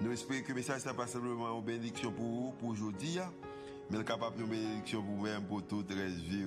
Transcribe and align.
Nous 0.00 0.12
espérons 0.12 0.42
que 0.42 0.48
le 0.48 0.54
message 0.54 0.84
n'est 0.86 0.92
pas 0.92 1.06
simplement 1.08 1.58
une 1.58 1.64
bénédiction 1.64 2.12
pour 2.12 2.24
vous, 2.24 2.54
pour 2.60 2.68
aujourd'hui, 2.70 3.18
mais 3.90 4.04
capable 4.04 4.38
de 4.38 4.44
bénédiction 4.44 5.02
pour 5.02 5.16
vous-même, 5.16 5.42
pour 5.44 5.66
toute 5.66 5.90
la 5.90 6.06
vie. 6.06 6.44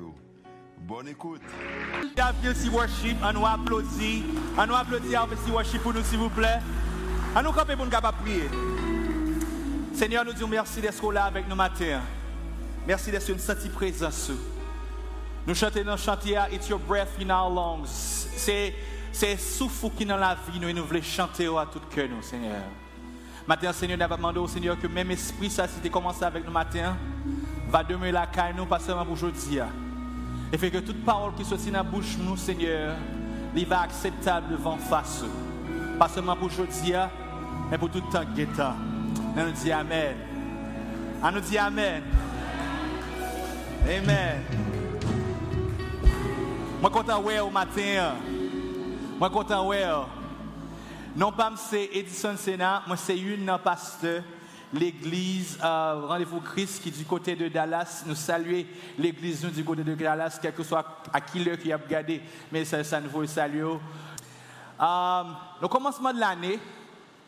Bonne 0.80 1.10
écoute. 1.10 1.42
Merci 2.44 2.70
worship, 2.70 3.18
on 3.22 3.34
nous 3.34 3.46
applaudit. 3.46 4.24
On 4.58 4.66
nous 4.66 4.74
applaudit 4.74 5.16
worship 5.52 5.82
pour 5.82 5.94
nous, 5.94 6.04
s'il 6.04 6.18
vous 6.18 6.30
plaît. 6.30 6.60
Nous 7.44 7.52
camper 7.52 7.76
pour 7.76 7.86
nous 7.86 7.92
capables 7.92 8.20
prier. 8.20 8.50
Seigneur, 9.94 10.24
nous 10.24 10.34
disons 10.34 10.48
merci 10.48 10.80
d'être 10.80 11.12
là 11.12 11.26
avec 11.26 11.48
nous 11.48 11.56
matin. 11.56 12.02
Merci 12.88 13.12
d'être 13.12 13.30
une 13.30 13.40
sentie 13.40 13.70
présence. 13.70 14.32
Nous 15.46 15.56
chantons 15.56 15.84
dans 15.84 15.92
le 15.92 15.98
chantier 15.98 16.40
It's 16.52 16.70
your 16.70 16.80
breath 16.80 17.10
in 17.20 17.30
our 17.30 17.50
lungs. 17.50 17.88
C'est 18.36 18.74
c'est 19.12 19.36
souffle 19.36 19.90
qui 19.98 20.04
est 20.04 20.06
dans 20.06 20.16
la 20.16 20.36
vie, 20.36 20.60
nous, 20.60 20.70
et 20.70 20.74
nous 20.74 20.86
voulons 20.86 21.02
chanter 21.02 21.48
à 21.48 21.66
tout 21.66 21.82
cœur, 21.94 22.08
nous, 22.10 22.22
Seigneur. 22.22 22.62
Matin, 23.48 23.74
Seigneur, 23.74 23.98
nous 23.98 24.16
demandé 24.16 24.40
au 24.40 24.48
Seigneur 24.48 24.80
que 24.80 24.88
même 24.88 25.12
esprit, 25.12 25.50
ça, 25.50 25.68
si 25.68 25.80
tu 25.82 25.90
commencé 25.90 26.24
avec 26.24 26.46
nous 26.46 26.52
matin, 26.52 26.96
va 27.70 27.84
demeurer 27.84 28.12
la 28.12 28.28
caille, 28.28 28.54
nous, 28.56 28.66
pas 28.66 28.80
seulement 28.80 29.04
pour 29.04 29.14
aujourd'hui. 29.14 29.60
Et 30.54 30.58
fait 30.58 30.70
que 30.70 30.78
toute 30.78 31.04
parole 31.04 31.34
qui 31.34 31.46
sortit 31.46 31.72
dans 31.72 31.80
la 31.80 31.84
bouche, 31.84 32.18
nous, 32.20 32.38
Seigneur, 32.38 32.96
il 33.56 33.66
va 33.66 33.82
acceptable 33.82 34.52
devant 34.52 34.78
face. 34.78 35.24
Pas 35.98 36.08
seulement 36.08 36.36
pour 36.36 36.48
aujourd'hui, 36.48 36.94
mais 37.70 37.78
pour 37.78 37.90
tout 37.90 38.02
le 38.06 38.12
temps 38.12 38.26
qui 38.36 38.42
est 38.42 38.46
temps. 38.54 38.76
On 39.36 39.46
nous 39.46 39.52
dit 39.52 39.72
Amen. 39.72 40.16
Nous 41.34 41.40
dit 41.40 41.58
Amen. 41.58 42.04
Amen. 43.84 44.42
Moi, 46.82 46.90
content, 46.90 47.22
ouais, 47.22 47.40
au 47.40 47.50
matin. 47.50 48.16
Moi, 49.20 49.30
content, 49.30 49.68
ouais. 49.68 49.86
Non 51.16 51.34
pas 51.34 51.52
c'est 51.58 51.90
Edison 51.94 52.38
Sénat, 52.38 52.84
moi 52.88 52.96
c'est 52.96 53.18
une 53.18 53.58
pasteur 53.62 54.24
l'église 54.74 55.60
euh, 55.62 56.06
Rendez-vous 56.08 56.40
Christ 56.40 56.82
qui 56.82 56.88
est 56.88 56.98
du 56.98 57.04
côté 57.04 57.36
de 57.36 57.50
Dallas. 57.50 58.04
Nous 58.06 58.16
saluons 58.16 58.64
l'église 58.98 59.44
du 59.44 59.66
côté 59.66 59.84
de 59.84 59.94
Dallas, 59.94 60.40
quel 60.42 60.54
que 60.54 60.64
soit 60.64 61.04
à 61.12 61.20
qui 61.20 61.44
l'heure 61.44 61.58
qui 61.58 61.74
a 61.74 61.78
regardé, 61.78 62.22
mais 62.50 62.64
ça, 62.64 62.82
ça 62.86 63.02
nous 63.02 63.10
veut 63.10 63.28
saluer. 63.28 63.64
Euh, 64.82 65.24
au 65.62 65.68
commencement 65.68 66.14
de 66.14 66.20
l'année, 66.20 66.58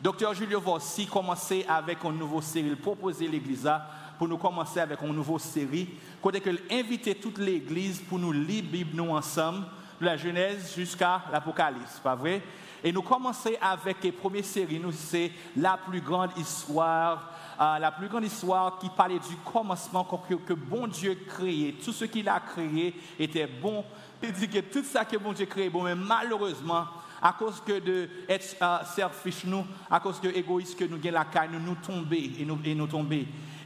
Dr. 0.00 0.32
Julio 0.32 0.60
Vossi 0.60 1.06
commençait 1.06 1.66
avec 1.68 2.02
une 2.04 2.18
nouvelle 2.18 2.42
série. 2.42 2.68
Il 2.68 2.76
proposait 2.76 3.28
l'église 3.28 3.70
pour 4.18 4.28
nous 4.28 4.38
commencer 4.38 4.80
avec 4.80 5.02
une 5.02 5.14
nouvelle 5.14 5.40
série. 5.40 5.90
Côté 6.22 6.40
que 6.40 7.12
toute 7.12 7.38
l'église 7.38 8.00
pour 8.00 8.18
nous 8.18 8.32
lire 8.32 8.64
Bible 8.64 8.96
nous 8.96 9.10
ensemble, 9.10 9.66
de 10.04 10.10
la 10.10 10.16
Genèse 10.16 10.74
jusqu'à 10.76 11.22
l'Apocalypse, 11.32 11.98
pas 12.02 12.14
vrai? 12.14 12.42
Et 12.82 12.92
nous 12.92 13.00
commençons 13.00 13.50
avec 13.60 14.04
la 14.04 14.12
première 14.12 14.44
série, 14.44 14.78
nous, 14.78 14.92
c'est 14.92 15.32
la 15.56 15.78
plus 15.78 16.02
grande 16.02 16.36
histoire, 16.36 17.30
euh, 17.58 17.78
la 17.78 17.90
plus 17.90 18.08
grande 18.08 18.24
histoire 18.24 18.78
qui 18.78 18.90
parlait 18.90 19.18
du 19.18 19.36
commencement 19.36 20.04
que, 20.04 20.52
bon 20.52 20.86
Dieu 20.86 21.18
créé. 21.26 21.78
Tout 21.82 21.92
ce 21.92 22.04
qu'il 22.04 22.28
a 22.28 22.40
créé 22.40 22.94
était 23.18 23.46
bon. 23.46 23.82
Il 24.22 24.32
dit 24.32 24.48
que 24.48 24.58
tout 24.58 24.84
ça 24.84 25.06
que 25.06 25.16
bon 25.16 25.32
Dieu 25.32 25.46
créé, 25.46 25.70
bon, 25.70 25.82
mais 25.82 25.94
malheureusement, 25.94 26.84
à 27.22 27.32
cause 27.32 27.62
que 27.64 27.80
de 27.80 28.08
être 28.28 28.56
uh, 28.60 28.84
selfish 28.94 29.44
nous, 29.46 29.64
à 29.90 29.98
cause 29.98 30.20
de 30.20 30.28
égoïste 30.28 30.78
que 30.78 30.84
nous 30.84 30.98
avons 30.98 31.10
la 31.10 31.24
caille, 31.24 31.48
nous 31.50 31.60
nous 31.60 31.76
tomber 31.76 32.32
et 32.38 32.44
nous, 32.44 32.58
et 32.62 32.74
nous. 32.74 32.88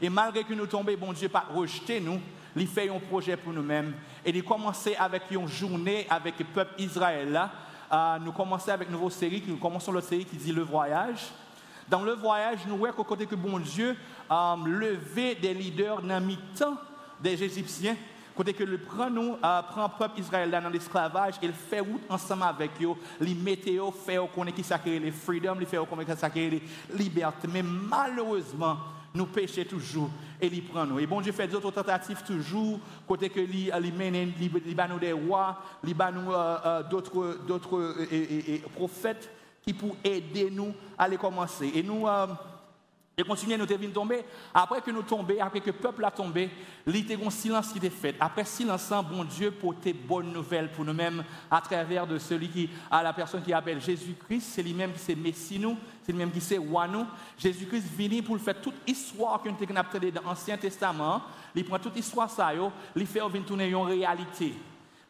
Et 0.00 0.08
malgré 0.08 0.44
que 0.44 0.54
nous 0.54 0.66
tomber, 0.66 0.96
bon 0.96 1.12
Dieu 1.12 1.28
pas 1.28 1.46
rejeté 1.52 1.98
nous, 1.98 2.20
il 2.60 2.68
fait 2.68 2.88
un 2.88 2.98
projet 2.98 3.36
pour 3.36 3.52
nous-mêmes. 3.52 3.94
Et 4.24 4.30
il 4.30 4.44
commençait 4.44 4.96
avec 4.96 5.22
une 5.30 5.46
journée 5.46 6.06
avec 6.08 6.38
le 6.38 6.44
peuple 6.44 6.80
Israël. 6.80 7.48
Uh, 7.90 8.22
nous 8.22 8.32
commençons 8.32 8.70
avec 8.70 8.88
une 8.88 8.94
nouvelle 8.94 9.12
série, 9.12 9.42
nous 9.46 9.56
commençons 9.56 9.98
série 10.00 10.24
qui 10.24 10.36
dit 10.36 10.52
le 10.52 10.62
voyage. 10.62 11.28
Dans 11.88 12.02
le 12.02 12.12
voyage, 12.12 12.58
nous 12.66 12.76
voyons 12.76 12.94
qu'au 12.94 13.04
côté 13.04 13.24
que 13.24 13.34
bon 13.34 13.58
Dieu 13.58 13.96
um, 14.28 14.66
levait 14.66 15.34
des 15.34 15.54
leaders 15.54 16.02
dans 16.02 16.22
le 16.22 16.36
temps 16.56 16.76
des 17.20 17.42
Égyptiens 17.42 17.96
Côté 18.38 18.54
que 18.54 18.62
prend 18.62 19.08
le 19.08 19.98
peuple 19.98 20.20
Israël 20.20 20.48
dans 20.48 20.68
l'esclavage, 20.68 21.34
il 21.42 21.52
fait 21.52 21.80
route 21.80 22.02
ensemble 22.08 22.44
avec 22.44 22.70
eux, 22.80 22.94
les 23.18 23.34
météo 23.34 23.90
fait 23.90 24.16
connaître 24.32 24.56
qui 24.56 24.62
s'accueille 24.62 25.00
les 25.00 25.10
freedom, 25.10 25.56
il 25.58 25.66
qui 25.66 26.48
les 26.48 26.62
libertés. 26.96 27.48
Mais 27.52 27.64
malheureusement, 27.64 28.76
nous 29.18 29.26
péchons 29.26 29.64
toujours 29.64 30.10
et 30.40 30.46
il 30.46 30.64
prend 30.64 30.86
nous. 30.86 31.00
Et 31.00 31.06
bon 31.06 31.20
Dieu 31.20 31.32
fait 31.32 31.48
d'autres 31.48 31.72
tentatives 31.72 32.22
toujours, 32.24 32.78
côté 33.06 33.28
que 33.28 33.40
lui, 33.40 33.70
il 33.74 33.94
mène, 33.94 34.32
il 34.40 34.98
des 35.00 35.12
rois, 35.12 35.58
il 35.84 35.96
nous 36.14 36.32
euh, 36.32 36.82
d'autres, 36.84 37.38
d'autres 37.46 37.96
prophètes 38.74 39.30
qui 39.62 39.74
pour 39.74 39.96
aider 40.04 40.50
nous 40.50 40.72
à 40.96 41.04
aller 41.04 41.16
commencer. 41.16 41.72
Et 41.74 41.82
nous, 41.82 42.06
euh, 42.06 42.26
et 43.18 43.24
continuer 43.24 43.56
nous 43.56 43.66
devons 43.66 43.90
tomber. 43.90 44.24
Après 44.54 44.80
que 44.80 44.92
nous 44.92 45.02
tombons, 45.02 45.34
après 45.40 45.60
que 45.60 45.66
le 45.66 45.72
peuple 45.72 46.04
a 46.04 46.10
tombé, 46.12 46.48
il 46.86 47.10
y 47.10 47.12
a 47.12 47.26
un 47.26 47.30
silence 47.30 47.72
qui 47.72 47.84
est 47.84 47.90
fait. 47.90 48.14
Après 48.20 48.44
silence, 48.44 48.92
bon 49.10 49.24
Dieu 49.24 49.50
porter 49.50 49.92
bonne 49.92 50.32
nouvelle 50.32 50.70
pour 50.70 50.84
nous-mêmes 50.84 51.24
à 51.50 51.60
travers 51.60 52.06
de 52.06 52.16
celui 52.16 52.48
qui 52.48 52.70
a 52.88 53.02
la 53.02 53.12
personne 53.12 53.42
qui 53.42 53.52
appelle 53.52 53.80
Jésus-Christ. 53.80 54.52
C'est 54.54 54.62
lui-même 54.62 54.92
qui 54.92 55.00
c'est 55.00 55.16
Messie 55.16 55.58
nous, 55.58 55.76
c'est 56.04 56.12
lui-même 56.12 56.30
qui 56.30 56.40
c'est 56.40 56.58
roi 56.58 56.86
nous. 56.86 57.06
Jésus-Christ 57.36 57.88
vient 57.98 58.22
pour 58.22 58.38
faire 58.38 58.60
toute 58.60 58.76
histoire 58.86 59.42
que 59.42 59.48
nous 59.48 59.56
avons 59.56 60.10
dans 60.14 60.22
l'Ancien 60.22 60.56
Testament. 60.56 61.22
Il 61.56 61.64
prend 61.64 61.80
toute 61.80 61.96
histoire 61.96 62.30
ça, 62.30 62.52
il 62.94 63.06
fait 63.06 63.20
tourner 63.44 63.74
en 63.74 63.82
réalité. 63.82 64.54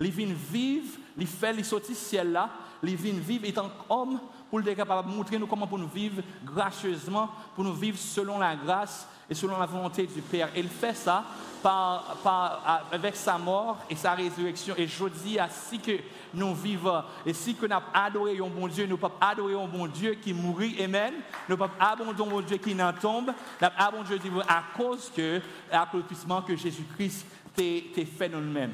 Il 0.00 0.10
vient 0.10 0.34
vivre, 0.50 0.96
il 1.18 1.26
fait, 1.26 1.54
il 1.58 1.64
sortir 1.64 1.94
ciel 1.94 2.32
là, 2.32 2.48
il 2.82 2.96
vient 2.96 3.12
vivre 3.12 3.44
étant 3.44 3.70
homme 3.90 4.18
pour 4.50 4.60
être 4.60 4.74
capable 4.74 5.08
montrer 5.08 5.38
nous 5.38 5.46
comment 5.46 5.66
pour 5.66 5.78
nous 5.78 5.88
vivre 5.88 6.22
gracieusement, 6.44 7.28
pour 7.54 7.64
nous 7.64 7.74
vivre 7.74 7.98
selon 7.98 8.38
la 8.38 8.56
grâce 8.56 9.06
et 9.28 9.34
selon 9.34 9.58
la 9.58 9.66
volonté 9.66 10.06
du 10.06 10.22
Père. 10.22 10.48
Il 10.56 10.68
fait 10.68 10.94
ça 10.94 11.24
par, 11.62 12.16
par, 12.22 12.86
avec 12.90 13.14
sa 13.14 13.36
mort 13.36 13.78
et 13.90 13.96
sa 13.96 14.14
résurrection. 14.14 14.74
Et 14.76 14.86
je 14.86 15.04
dis, 15.08 15.38
si 15.50 15.78
que 15.78 15.98
nous 16.32 16.54
vivons, 16.54 17.02
et 17.26 17.34
si 17.34 17.54
que 17.54 17.66
nous 17.66 17.76
adoré 17.92 18.38
un 18.38 18.48
bon 18.48 18.68
Dieu, 18.68 18.86
nous 18.86 18.96
pouvons 18.96 19.12
adorer 19.20 19.54
un 19.54 19.66
bon 19.66 19.86
Dieu 19.86 20.14
qui 20.14 20.32
mourit, 20.32 20.82
Amen. 20.82 21.14
Nous 21.48 21.56
pouvons 21.56 21.70
adorer 21.78 22.10
un 22.10 22.14
bon 22.14 22.40
Dieu 22.40 22.56
qui 22.56 22.74
n'en 22.74 22.92
tombe. 22.92 23.32
Nous 23.60 23.68
pouvons 23.68 24.02
Dieu 24.02 24.18
à 24.48 24.62
cause 24.76 25.12
que 25.14 25.40
l'accomplissement 25.70 26.42
que 26.42 26.56
Jésus-Christ 26.56 27.26
t'a 27.54 28.04
fait 28.06 28.28
nous-mêmes. 28.28 28.72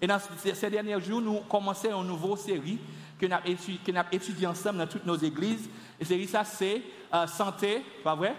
Et 0.00 0.06
dans 0.08 0.18
ces 0.18 0.70
derniers 0.70 1.00
jours, 1.00 1.20
nous 1.20 1.40
commençons 1.48 2.02
une 2.02 2.08
nouvelle 2.08 2.36
série 2.36 2.78
que 3.22 3.92
nous 3.92 3.98
avons 3.98 4.08
étudié 4.10 4.46
ensemble 4.46 4.78
dans 4.78 4.86
toutes 4.86 5.06
nos 5.06 5.16
églises. 5.16 5.68
Et 6.00 6.04
c'est 6.04 6.26
ça, 6.26 6.44
c'est 6.44 6.82
euh, 7.14 7.26
santé, 7.26 7.82
pas 8.02 8.14
vrai? 8.14 8.34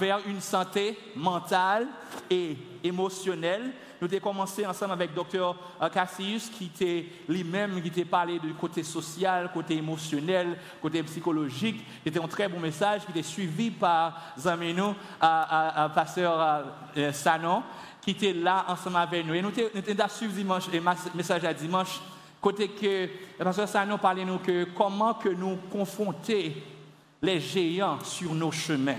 Vers 0.00 0.18
une 0.26 0.40
santé 0.40 0.98
mentale 1.14 1.86
et 2.28 2.56
émotionnelle. 2.82 3.70
Nous 4.00 4.08
avons 4.08 4.18
commencé 4.18 4.66
ensemble 4.66 4.94
avec 4.94 5.14
Dr. 5.14 5.54
Euh, 5.80 5.88
Cassius, 5.88 6.48
qui 6.50 6.66
était 6.66 7.06
lui-même, 7.28 7.80
qui 7.80 7.88
était 7.88 8.04
parlé 8.04 8.40
du 8.40 8.52
côté 8.54 8.82
social, 8.82 9.50
côté 9.52 9.76
émotionnel, 9.76 10.58
côté 10.82 11.02
psychologique. 11.04 11.84
C'était 12.04 12.20
un 12.20 12.26
très 12.26 12.48
bon 12.48 12.58
message 12.58 13.04
qui 13.04 13.12
était 13.12 13.22
suivi 13.22 13.70
par 13.70 14.34
Zameno, 14.36 14.94
euh, 15.22 15.88
pasteur 15.88 16.64
Sanon, 17.12 17.62
qui 18.02 18.10
était 18.10 18.32
là 18.32 18.64
ensemble 18.68 18.96
avec 18.96 19.24
nous. 19.24 19.34
Et 19.34 19.42
nous 19.42 19.50
avons 19.50 20.08
suivi 20.08 20.42
dimanche, 20.42 20.64
le 20.72 20.80
message 21.14 21.44
à 21.44 21.54
dimanche 21.54 22.00
Côté 22.40 22.68
que, 22.68 23.08
ça 23.66 23.84
nous 23.84 23.98
parle 23.98 24.20
nous 24.20 24.38
que 24.38 24.64
comment 24.74 25.14
que 25.14 25.28
nous 25.28 25.56
confronter 25.70 26.62
les 27.20 27.38
géants 27.38 28.02
sur 28.02 28.34
nos 28.34 28.50
chemins. 28.50 28.96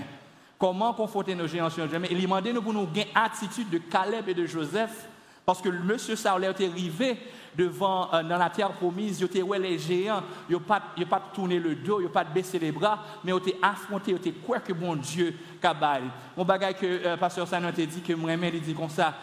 Comment 0.56 0.94
confronter 0.94 1.34
nos 1.34 1.48
géants 1.48 1.68
sur 1.68 1.84
nos 1.84 1.90
chemins? 1.90 2.06
Il 2.08 2.22
demandait 2.22 2.52
nous 2.52 2.62
pour 2.62 2.72
nous 2.72 2.86
gagner 2.86 3.10
attitude 3.12 3.68
de 3.68 3.78
Caleb 3.78 4.28
et 4.28 4.34
de 4.34 4.46
Joseph, 4.46 5.08
parce 5.44 5.60
que 5.60 5.68
monsieur 5.68 6.14
Saul 6.14 6.44
était 6.44 6.68
arrivé 6.68 7.18
devant, 7.56 8.14
euh, 8.14 8.22
dans 8.22 8.38
la 8.38 8.48
terre 8.48 8.70
promise, 8.74 9.18
il 9.18 9.24
était 9.24 9.42
ouais 9.42 9.58
les 9.58 9.76
géants, 9.76 10.22
il 10.48 10.54
n'a 10.54 10.60
pas, 10.60 10.80
pas 11.10 11.22
tourné 11.34 11.58
le 11.58 11.74
dos, 11.74 11.98
il 12.00 12.04
n'a 12.04 12.10
pas 12.10 12.22
baissé 12.22 12.60
les 12.60 12.70
bras, 12.70 13.00
mais 13.24 13.32
il 13.32 13.38
était 13.38 13.58
affronté, 13.60 14.12
il 14.12 14.18
était 14.18 14.30
quoi 14.30 14.60
que 14.60 14.72
bon 14.72 14.94
Dieu 14.94 15.34
cabal. 15.60 16.04
Mon 16.36 16.44
bagage 16.44 16.76
que 16.76 16.86
euh, 16.86 17.16
pasteur 17.16 17.48
Sanon 17.48 17.68
a 17.68 17.72
dit 17.72 18.02
que 18.06 18.12
moi 18.12 18.34
il 18.34 18.62
dit 18.62 18.72
comme 18.74 18.88
ça, 18.88 19.14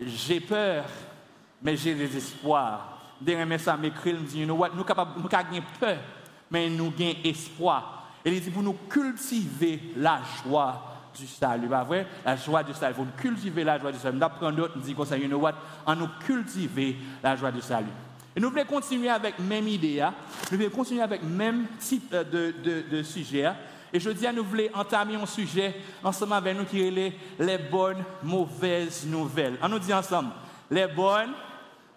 j'ai 0.00 0.40
peur, 0.40 0.84
mais 1.62 1.76
j'ai 1.76 1.94
des 1.94 2.16
espoirs 2.16 2.97
derrière 3.20 3.60
ça 3.60 3.76
m'écrit, 3.76 4.12
me 4.12 4.20
dit, 4.20 4.40
you 4.40 4.46
know 4.46 4.54
what, 4.54 4.70
nous 4.74 4.84
capables, 4.84 5.12
nous 5.16 5.28
avons 5.30 5.66
peur, 5.78 5.98
mais 6.50 6.68
nous 6.68 6.86
avons 6.86 7.14
espoir. 7.24 8.10
Et 8.24 8.30
il 8.30 8.40
dit, 8.40 8.50
pour 8.50 8.62
nous 8.62 8.76
cultiver 8.88 9.80
la 9.96 10.20
joie 10.44 10.88
du 11.18 11.26
salut, 11.26 11.66
vrai? 11.66 12.06
La 12.24 12.36
joie 12.36 12.62
du 12.62 12.72
salut. 12.72 12.94
Il 12.98 13.04
faut 13.04 13.22
cultiver 13.22 13.64
la 13.64 13.78
joie 13.78 13.92
du 13.92 13.98
salut. 13.98 14.18
Nous 14.18 14.24
apprenons 14.24 14.56
d'autres, 14.56 14.76
nous 14.76 14.82
disons 14.82 15.04
comme 15.04 15.18
you 15.18 15.28
know 15.28 15.38
what? 15.38 15.54
On 15.86 15.94
nous 15.96 16.08
cultiver 16.24 16.96
la 17.22 17.36
joie 17.36 17.50
du 17.50 17.60
salut. 17.60 17.86
Et 18.36 18.40
nous 18.40 18.50
voulons 18.50 18.64
continuer 18.64 19.08
avec 19.08 19.38
même 19.38 19.66
idée, 19.66 20.00
hein. 20.00 20.14
nous 20.52 20.58
voulons 20.58 20.70
continuer 20.70 21.02
avec 21.02 21.22
même 21.24 21.66
type 21.80 22.12
euh, 22.12 22.22
de, 22.22 22.54
de, 22.62 22.84
de 22.88 23.02
sujet. 23.02 23.46
Hein. 23.46 23.56
Et 23.92 23.98
je 23.98 24.10
dis 24.10 24.26
nous 24.34 24.44
voulons 24.44 24.68
entamer 24.74 25.16
un 25.16 25.26
sujet 25.26 25.74
ensemble 26.04 26.34
avec 26.34 26.56
nous 26.56 26.64
qui 26.64 26.80
est 26.82 27.12
les 27.38 27.58
bonnes, 27.58 28.04
mauvaises 28.22 29.06
nouvelles. 29.06 29.58
On 29.62 29.68
nous 29.68 29.78
dit 29.78 29.92
ensemble, 29.92 30.30
les 30.70 30.86
bonnes, 30.86 31.32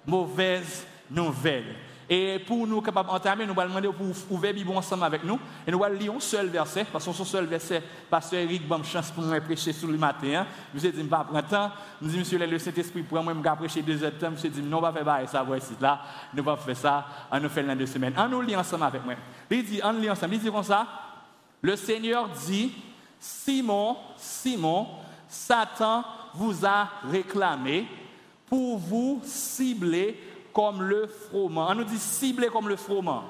mauvaises 0.08 0.86
nouvelles. 1.12 1.76
Et 2.14 2.40
pour 2.40 2.68
nous 2.68 2.82
capables 2.82 3.08
d'entamer, 3.08 3.46
nous 3.46 3.58
allons 3.58 3.70
demander 3.70 3.88
pour 3.88 4.36
ouvrir 4.36 4.54
Bible 4.54 4.72
ensemble 4.72 5.06
avec 5.06 5.24
nous. 5.24 5.40
Et 5.66 5.72
nous 5.72 5.82
allons 5.82 5.98
lire 5.98 6.14
un 6.14 6.20
seul 6.20 6.48
verset, 6.48 6.86
parce 6.92 7.06
que 7.06 7.14
ce 7.14 7.24
seul 7.24 7.46
verset, 7.46 7.82
Pasteur 8.10 8.42
Eric, 8.42 8.68
bonne 8.68 8.84
chance 8.84 9.12
pour 9.12 9.24
nous 9.24 9.40
prêcher 9.40 9.72
sur 9.72 9.88
le 9.88 9.98
matin. 9.98 10.42
Hein. 10.42 10.48
Monsieur 10.74 10.92
dit, 10.92 10.98
je 10.98 11.04
ne 11.04 11.08
pas 11.08 11.24
prendre 11.24 11.48
temps. 11.48 11.72
Nous 12.02 12.10
dit, 12.10 12.18
monsieur, 12.18 12.38
le 12.38 12.60
Saint-Esprit, 12.60 13.04
pour 13.04 13.24
moi, 13.24 13.34
je 13.34 13.40
vais 13.40 13.56
prêcher 13.56 13.82
deux 13.82 14.04
heures 14.04 14.12
de 14.12 14.18
temps. 14.18 14.32
Monsieur 14.32 14.50
dit, 14.50 14.62
non, 14.62 14.80
on 14.80 14.82
va 14.82 14.92
faire 14.92 15.30
ça, 15.30 15.42
voici 15.42 15.72
là. 15.80 16.02
Nous 16.34 16.44
allons 16.44 16.58
faire 16.58 16.76
ça, 16.76 17.06
on 17.32 17.40
nous 17.40 17.48
fait 17.48 17.64
dans 17.64 17.78
deux 17.78 17.86
semaines. 17.86 18.14
On 18.18 18.28
nous 18.28 18.42
lit 18.42 18.58
ensemble 18.58 18.84
avec 18.84 19.06
moi. 19.06 19.14
Il 19.50 19.64
dit, 19.64 19.80
on 19.82 19.94
lit 19.94 20.10
ensemble. 20.10 20.34
Il 20.34 20.42
dit 20.42 20.52
comme 20.52 20.64
ça. 20.64 20.86
Le 21.62 21.78
Seigneur 21.78 22.28
dit, 22.46 22.74
Simon, 23.18 23.96
Simon, 24.18 24.86
Satan 25.30 26.04
vous 26.34 26.66
a 26.66 26.90
réclamé 27.10 27.88
pour 28.50 28.78
vous 28.78 29.22
cibler 29.24 30.20
comme 30.54 30.82
le 30.82 31.08
froment. 31.08 31.68
On 31.70 31.76
nous 31.76 31.84
dit 31.84 32.00
cibler 32.00 32.48
comme 32.48 32.68
le 32.68 32.76
froment. 32.76 33.24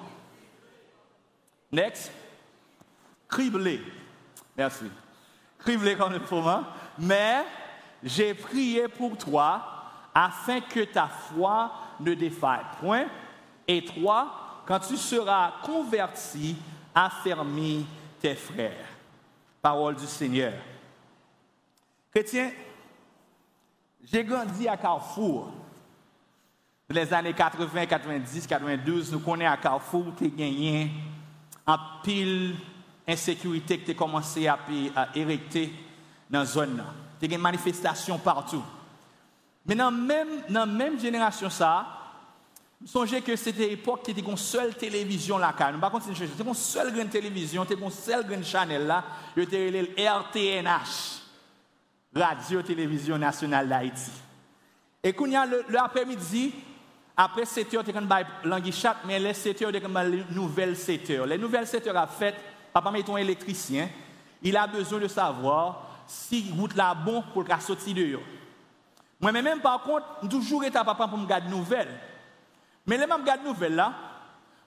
Next. 1.71 2.11
Cribler. 3.27 3.81
Merci. 4.57 4.85
Cribler 5.59 5.95
comme 5.95 6.13
le 6.13 6.19
froment. 6.19 6.63
Mais 6.97 7.45
j'ai 8.03 8.33
prié 8.33 8.87
pour 8.87 9.17
toi 9.17 9.63
afin 10.13 10.59
que 10.61 10.81
ta 10.81 11.07
foi 11.07 11.71
ne 11.99 12.13
défaille 12.13 12.65
point. 12.79 13.05
Et 13.67 13.85
toi, 13.85 14.63
quand 14.65 14.79
tu 14.79 14.97
seras 14.97 15.53
converti, 15.63 16.55
affermis 16.93 17.85
tes 18.19 18.35
frères. 18.35 18.87
Parole 19.61 19.95
du 19.95 20.05
Seigneur. 20.05 20.53
Chrétien, 22.11 22.51
j'ai 24.03 24.23
grandi 24.23 24.67
à 24.67 24.75
Carrefour. 24.75 25.51
Les 26.93 27.13
années 27.13 27.33
80, 27.33 27.85
90, 27.85 28.47
92, 28.47 29.11
nous 29.13 29.19
connaissons 29.19 29.51
à 29.51 29.57
Carrefour, 29.57 30.07
tu 30.17 30.27
gagné 30.29 30.91
en 31.65 31.77
pile 32.03 32.55
insécurité 33.07 33.79
tu 33.79 33.91
as 33.91 33.93
commencé 33.93 34.47
à, 34.47 34.57
érecter 35.15 35.73
dans 36.29 36.39
la 36.39 36.45
zone. 36.45 36.83
Tu 37.19 37.25
as 37.25 37.27
des 37.29 37.37
manifestations 37.37 38.17
partout. 38.17 38.63
Mais 39.65 39.75
dans 39.75 39.91
la 40.49 40.65
même, 40.65 40.99
génération, 40.99 41.49
ça, 41.49 41.97
Songez 42.83 43.21
que 43.21 43.35
c'était 43.35 43.69
l'époque 43.69 44.03
qui 44.03 44.09
était 44.09 44.21
une 44.21 44.35
seule 44.35 44.73
télévision 44.73 45.37
là, 45.37 45.53
nous 45.71 45.79
pas 45.79 45.91
continuer 45.91 46.15
C'était 46.15 46.43
une 46.43 46.53
seule 46.55 46.91
grande 46.91 47.11
télévision, 47.11 47.63
c'était 47.63 47.79
une 47.79 47.91
seule 47.91 48.25
grande 48.25 48.43
chaîne 48.43 48.87
là, 48.87 49.03
c'était 49.37 49.69
le 49.69 49.89
RTNH, 49.95 51.21
Radio 52.15 52.63
Télévision 52.63 53.19
Nationale 53.19 53.69
d'Haïti. 53.69 54.09
Et 55.03 55.15
il 55.19 55.31
y 55.31 55.35
a 55.35 55.45
l'après-midi, 55.69 56.53
après 57.23 57.45
7 57.45 57.73
heures, 57.75 57.83
tu 57.83 57.91
as 57.91 58.23
langue 58.43 58.71
chat, 58.71 58.97
mais 59.05 59.19
les 59.19 59.35
7 59.35 59.61
heures, 59.61 59.71
tu 59.71 59.77
as 59.77 60.03
les 60.03 60.23
nouvelles 60.31 60.75
7 60.75 61.09
heures. 61.11 61.25
Les 61.27 61.37
nouvelles 61.37 61.67
7 61.67 61.85
heures, 61.87 61.97
à 61.97 62.07
fait, 62.07 62.33
papa, 62.73 62.89
mettons 62.89 63.15
électricien, 63.15 63.89
il 64.41 64.57
a 64.57 64.65
besoin 64.65 64.99
de 64.99 65.07
savoir 65.07 65.87
si 66.07 66.51
route 66.57 66.75
là 66.75 66.95
bon 66.95 67.23
pour 67.31 67.43
le 67.43 67.59
sortir 67.59 67.93
de 67.93 68.19
Moi-même, 69.19 69.59
par 69.59 69.83
contre, 69.83 70.27
toujours 70.27 70.63
été 70.63 70.73
papa 70.73 71.07
pour 71.07 71.17
me 71.17 71.27
garder 71.27 71.47
nouvelles. 71.47 71.99
Mais 72.87 72.97
les 72.97 73.05
mêmes 73.05 73.23
garde 73.23 73.45
nouvelles 73.45 73.75
là, 73.75 73.93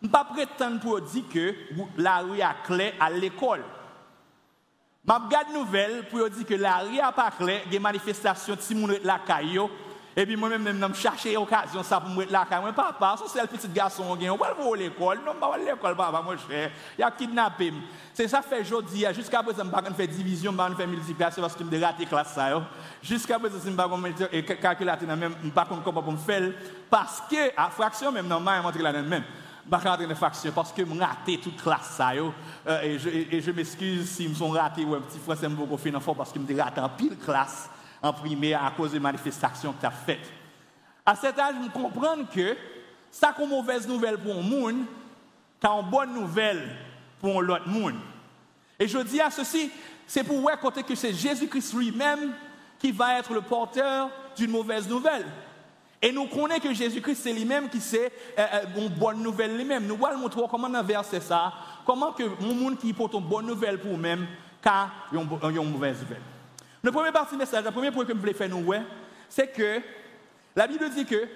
ne 0.01 0.07
pas 0.07 0.25
prétendre 0.25 0.79
pour 0.79 1.01
dire 1.01 1.25
que 1.33 1.55
la 1.97 2.19
rue 2.19 2.39
est 2.39 2.67
clé 2.67 2.95
à 3.01 3.11
l'école. 3.11 3.65
Je 5.07 5.29
garde 5.29 5.53
nouvelle 5.53 6.07
pour 6.09 6.31
dire 6.31 6.47
que 6.47 6.55
la 6.55 6.79
rue 6.79 6.93
n'est 6.93 7.01
pas 7.01 7.33
a 7.37 7.69
des 7.69 7.81
manifestations 7.81 8.55
de 8.55 9.01
la 9.03 9.19
caillou. 9.19 9.69
Et 10.17 10.25
puis 10.25 10.37
moi-même, 10.37 10.93
je 10.95 11.01
cherche 11.01 11.25
l'occasion 11.27 11.83
ça 11.83 12.01
pour 12.01 12.11
me 12.11 12.19
mettre 12.19 12.33
la 12.33 12.45
caillou. 12.45 12.73
Papa, 12.73 13.17
c'est 13.27 13.41
le 13.41 13.49
petit 13.49 13.69
garçon, 13.69 14.05
on 14.09 14.15
va 14.15 14.47
aller 14.47 14.73
à 14.73 14.77
l'école. 14.77 15.21
Non, 15.27 15.35
pas 15.35 15.59
l'école, 15.59 15.97
papa, 15.97 16.23
mon 16.23 16.37
cher. 16.37 16.71
Il 16.97 17.03
a 17.03 17.11
kidnappé. 17.11 17.73
C'est 18.13 18.29
ça 18.29 18.41
fait 18.41 18.61
aujourd'hui. 18.61 19.05
Jusqu'à 19.13 19.43
présent, 19.43 19.65
je 19.65 19.91
ne 19.91 19.95
fais 19.95 20.07
division, 20.07 20.55
je 20.57 20.71
ne 20.71 20.75
fais 20.77 20.87
multiplication 20.87 21.43
parce 21.43 21.55
que 21.55 21.65
je 21.65 21.69
me 21.69 21.85
raté 21.85 22.05
la 22.05 22.09
classe. 22.11 22.39
Jusqu'à 23.03 23.41
présent, 23.41 23.59
je 23.65 23.71
ne 23.71 23.77
fais 23.77 24.47
pas 24.47 24.55
calculateur, 24.55 25.09
je 25.09 25.17
ne 25.17 25.31
sais 25.31 25.51
pas 25.51 25.67
comment 25.67 26.13
me 26.13 26.17
faire. 26.17 26.53
Parce 26.89 27.23
que, 27.29 27.51
à 27.57 27.69
fraction, 27.71 28.13
même, 28.13 28.29
non, 28.29 28.39
je 28.39 28.45
vais 28.45 28.63
montrer 28.63 28.83
la 28.83 28.93
même. 28.93 29.25
Je 29.67 29.71
vais 29.71 29.89
rentrer 29.89 30.07
dans 30.07 30.15
fraction 30.15 30.53
parce 30.55 30.73
que 30.73 30.85
je 30.85 31.01
raté 31.01 31.41
toute 31.41 31.61
classe. 31.61 32.01
Euh, 32.69 32.83
et 32.83 32.99
je, 32.99 33.09
et 33.09 33.41
je 33.41 33.51
m'excuse 33.51 34.09
si 34.09 34.29
je 34.29 34.35
suis 34.35 34.45
raté 34.57 34.85
ou 34.85 34.95
un 34.95 35.01
petit 35.01 35.19
français, 35.19 35.49
je 35.49 35.55
beaucoup 35.55 35.77
faire 35.77 36.01
parce 36.15 36.31
que 36.31 36.39
je 36.39 36.61
raté 36.61 36.81
en 36.81 36.89
pile 36.91 37.17
classe 37.17 37.69
primaire 38.13 38.65
à 38.65 38.71
cause 38.71 38.93
des 38.93 39.01
manifestations 39.01 39.73
que 39.73 39.81
tu 39.81 39.87
as 39.87 39.91
faites. 39.91 40.31
À 41.07 41.15
cet 41.15 41.39
âge, 41.39 41.55
je 41.63 41.71
comprends 41.71 42.25
que 42.25 42.57
ça, 43.11 43.33
comme 43.37 43.51
mauvaise 43.51 43.87
nouvelle 43.87 44.19
pour 44.19 44.37
un 44.37 44.43
monde, 44.43 44.85
c'est 45.61 45.69
une 45.69 45.91
bonne 45.91 46.15
nouvelle 46.15 46.77
pour 47.21 47.43
l'autre 47.43 47.69
monde. 47.69 47.95
Et 48.79 48.89
je 48.89 48.99
dis 48.99 49.21
à 49.21 49.31
ceci, 49.31 49.71
c'est 50.07 50.25
pour 50.25 50.41
voir 50.41 50.59
côté 50.59 50.83
que 50.83 50.95
c'est 50.95 51.13
Jésus-Christ 51.13 51.75
lui-même 51.75 52.33
qui 52.79 52.91
va 52.93 53.19
être 53.19 53.33
le 53.33 53.41
porteur 53.41 54.11
d'une 54.37 54.51
mauvaise 54.51 54.89
nouvelle. 54.89 55.25
Et 56.03 56.13
nous 56.13 56.27
connaissons 56.27 56.61
que 56.61 56.75
Jésus-Christ, 56.75 57.21
c'est 57.23 57.33
lui-même 57.33 57.71
qui 57.71 57.81
sait 57.81 58.13
euh, 58.39 58.47
euh, 58.53 58.65
une 58.77 58.89
bonne 58.89 59.23
nouvelle 59.23 59.57
lui-même. 59.57 59.87
Nous 59.87 60.05
allons 60.05 60.19
montrer 60.19 60.43
comment 60.51 60.69
on 60.69 60.83
verser 60.83 61.21
ça, 61.21 61.53
comment 61.87 62.13
que 62.13 62.25
mon 62.43 62.55
monde 62.55 62.79
qui 62.79 62.93
porte 62.93 63.15
une 63.15 63.21
bonne 63.21 63.47
nouvelle 63.47 63.79
pour 63.79 63.93
lui-même, 63.93 64.27
car 64.61 64.91
une 65.13 65.25
mauvaise 65.25 66.01
nouvelle. 66.01 66.34
Le 66.85 66.93
premier 66.93 67.11
partie 67.11 67.37
message, 67.37 67.65
le 67.65 67.71
premier 67.71 67.91
point 67.91 68.05
que 68.05 68.13
je 68.13 68.19
voulais 68.19 68.35
faire 68.35 68.49
nous, 68.49 68.73
c'est 69.29 69.49
que 69.49 69.81
la 70.55 70.67
Bible 70.67 70.89
dit 70.91 71.07
que 71.07 71.27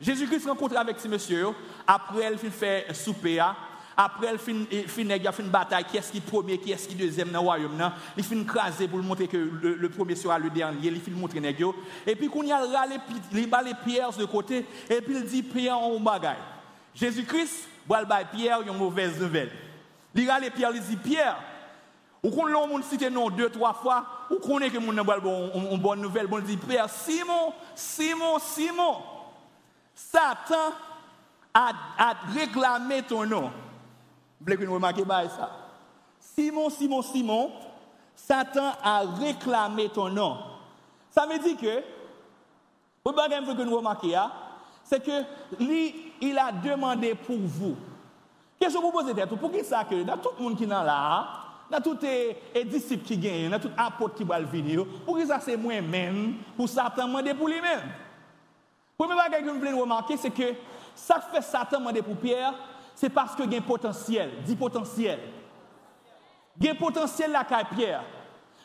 Jésus-Christ 0.00 0.46
rencontre 0.46 0.76
avec 0.76 1.00
ces 1.00 1.08
messieurs, 1.08 1.48
après 1.86 2.30
il 2.30 2.50
fait 2.50 2.86
souper, 2.94 3.40
après, 4.00 4.28
il 4.32 4.38
fin, 4.38 5.02
il 5.02 5.26
a 5.26 5.32
fait 5.32 5.42
une 5.42 5.48
bataille. 5.48 5.82
Qui 5.82 5.96
est-ce 5.96 6.12
qui 6.12 6.18
est 6.18 6.20
premier, 6.20 6.56
qui 6.58 6.70
est-ce 6.70 6.86
qui 6.86 6.94
est 6.94 7.06
deuxième 7.06 7.30
dans 7.30 7.40
le 7.40 7.46
royaume? 7.46 7.90
Il 8.16 8.22
fait 8.22 8.44
craser 8.44 8.86
pour 8.86 9.00
montrer 9.00 9.26
que 9.26 9.36
le, 9.36 9.88
premier 9.88 10.14
sera 10.14 10.38
le 10.38 10.50
dernier. 10.50 10.86
Il 10.86 11.00
fait 11.00 11.10
montrer 11.10 11.40
nègre. 11.40 11.74
Et 12.06 12.14
puis, 12.14 12.28
quand 12.28 12.42
il 12.42 12.52
a 12.52 12.62
les, 12.86 13.40
les 13.42 13.74
pierres 13.84 14.12
de 14.12 14.24
côté, 14.24 14.64
et 14.88 15.00
puis 15.00 15.16
il 15.16 15.24
dit 15.24 15.42
Pierre 15.42 15.78
en 15.78 15.98
bagaille. 15.98 16.36
Jésus-Christ, 16.94 17.68
il 17.90 18.26
Pierre, 18.32 18.60
une 18.62 18.76
mauvaise 18.76 19.20
nouvelle. 19.20 19.50
Il 20.14 20.30
a 20.30 20.38
les 20.38 20.50
pierres, 20.50 20.70
il 20.72 20.80
dit 20.80 20.96
Pierre, 20.96 21.36
ou 22.22 22.30
quand 22.30 22.46
l'homme 22.46 22.82
cite 22.82 23.02
non 23.10 23.30
deux, 23.30 23.48
trois 23.48 23.74
fois, 23.74 24.04
ou 24.30 24.36
connaît 24.36 24.70
que 24.70 24.78
mon 24.78 24.96
a 24.96 25.02
une 25.54 25.78
bonne 25.78 26.00
nouvelle, 26.00 26.26
bon 26.26 26.42
dit 26.42 26.56
Pierre, 26.56 26.90
Simon, 26.90 27.52
Simon, 27.74 28.38
Simon, 28.40 28.96
Satan 29.94 30.72
a, 31.54 31.72
réclamé 32.34 33.02
ton 33.02 33.24
nom. 33.24 33.50
Vous 34.40 34.46
voulez 34.46 34.66
remarquions 34.66 35.06
ça? 35.08 35.50
Simon, 36.18 36.70
Simon, 36.70 37.02
Simon, 37.02 37.52
Satan 38.14 38.72
a 38.82 39.02
réclamé 39.20 39.88
ton 39.88 40.08
nom. 40.08 40.38
Ça 41.10 41.26
veut 41.26 41.38
dire 41.38 41.56
que, 41.56 41.82
vous 43.04 43.12
voulez 43.12 43.56
que 43.56 43.62
nous 43.62 43.76
remarquions, 43.76 44.18
hein? 44.18 44.32
c'est 44.82 45.04
que 45.04 45.22
lui, 45.60 46.12
il 46.20 46.36
a 46.36 46.50
demandé 46.50 47.14
pour 47.14 47.38
vous. 47.38 47.76
Qu'est-ce 48.58 48.74
que 48.74 48.82
vous 48.82 48.90
posez 48.90 49.14
tête? 49.14 49.28
Pour 49.28 49.52
qui 49.52 49.62
ça 49.62 49.84
que 49.84 50.02
dans 50.02 50.16
tout 50.16 50.30
le 50.36 50.44
monde 50.44 50.56
qui 50.56 50.64
est 50.64 50.66
là, 50.66 51.47
dans 51.70 51.80
tous 51.80 51.98
les 52.02 52.64
disciples 52.64 53.04
qui 53.04 53.16
gagnent, 53.18 53.50
dans 53.50 53.58
tout 53.58 53.70
apôtre 53.76 54.14
qui 54.14 54.24
va 54.24 54.40
venir, 54.40 54.84
pour 55.04 55.18
qui 55.18 55.26
ça 55.26 55.40
c'est 55.40 55.56
moi-même, 55.56 56.36
pour 56.56 56.68
Satan 56.68 57.06
demander 57.06 57.34
pour 57.34 57.48
lui-même. 57.48 57.82
Premier 58.96 59.14
bagage 59.14 59.44
que 59.44 59.50
vous 59.50 59.58
voulez 59.58 59.72
remarquer, 59.72 60.16
c'est 60.16 60.30
que 60.30 60.54
ça 60.94 61.20
fait 61.20 61.42
Satan 61.42 61.78
demander 61.78 62.02
pour 62.02 62.16
Pierre, 62.16 62.54
c'est 62.94 63.10
parce 63.10 63.34
que 63.34 63.42
y 63.44 63.54
a 63.54 63.58
un 63.58 63.62
potentiel, 63.62 64.30
dit 64.44 64.56
potentiel. 64.56 65.20
Il 66.58 66.66
y 66.66 66.68
a 66.68 66.72
un 66.72 66.74
potentiel 66.74 67.30
là 67.30 67.44
qu'à 67.44 67.62
Pierre. 67.64 68.02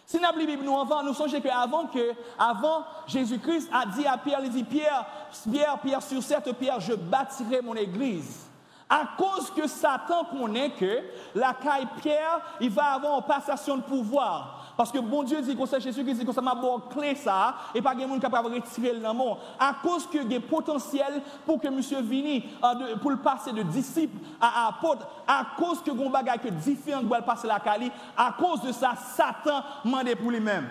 Si 0.05 0.17
nous 0.17 0.25
avons 0.25 0.37
Bible 0.37 0.63
nous 0.63 0.77
avant, 0.77 1.03
nous 1.03 1.13
songeons 1.13 1.39
qu'avant 1.39 1.85
que, 1.85 2.13
avant, 2.37 2.83
Jésus-Christ 3.07 3.69
a 3.71 3.85
dit 3.85 4.05
à 4.05 4.17
Pierre, 4.17 4.41
il 4.43 4.49
dit 4.49 4.63
Pierre, 4.63 5.05
Pierre, 5.49 5.79
Pierre, 5.79 6.01
sur 6.01 6.21
cette 6.21 6.51
pierre, 6.57 6.79
je 6.79 6.93
bâtirai 6.93 7.61
mon 7.61 7.75
église. 7.75 8.47
À 8.93 9.07
cause 9.17 9.49
que 9.49 9.65
Satan 9.65 10.23
connaît 10.25 10.69
que 10.69 10.99
la 11.33 11.55
caille 11.55 11.87
Pierre, 11.99 12.39
il 12.61 12.69
va 12.69 12.93
avoir 12.93 13.17
une 13.17 13.23
passation 13.23 13.77
de 13.77 13.81
pouvoir. 13.81 14.71
Parce 14.77 14.91
que 14.91 14.99
bon 14.99 15.23
Dieu 15.23 15.41
dit 15.41 15.55
qu'on 15.55 15.65
sait 15.65 15.81
Jésus 15.81 16.05
qui 16.05 16.13
dit 16.13 16.23
qu'on 16.23 16.41
m'a 16.43 16.53
bon 16.53 16.79
clé 16.79 17.15
ça 17.15 17.55
et 17.73 17.81
pas 17.81 17.95
de 17.95 18.05
monde 18.05 18.21
capable 18.21 18.51
de 18.51 18.55
retirer 18.55 18.93
le 18.93 18.99
nom. 18.99 19.39
À 19.59 19.77
cause 19.81 20.05
que 20.05 20.19
y 20.19 20.35
a 20.35 20.39
potentiel 20.39 21.23
pour 21.43 21.59
que 21.59 21.69
monsieur 21.69 22.01
Vini 22.01 22.45
euh, 22.63 22.95
pour 22.97 23.09
le 23.09 23.17
passer 23.17 23.51
de 23.51 23.63
disciple 23.63 24.15
à 24.39 24.67
apôtre, 24.67 25.07
à 25.27 25.43
cause 25.57 25.81
que 25.81 25.89
gon 25.89 26.11
bagay 26.11 26.37
que 26.37 26.49
différent 26.49 27.01
doit 27.01 27.23
passer 27.23 27.47
la 27.47 27.59
Cali, 27.59 27.91
à 28.15 28.31
cause 28.37 28.61
de 28.61 28.71
ça 28.71 28.93
Satan 28.95 29.63
mandé 29.85 30.15
pour 30.15 30.29
lui-même. 30.29 30.69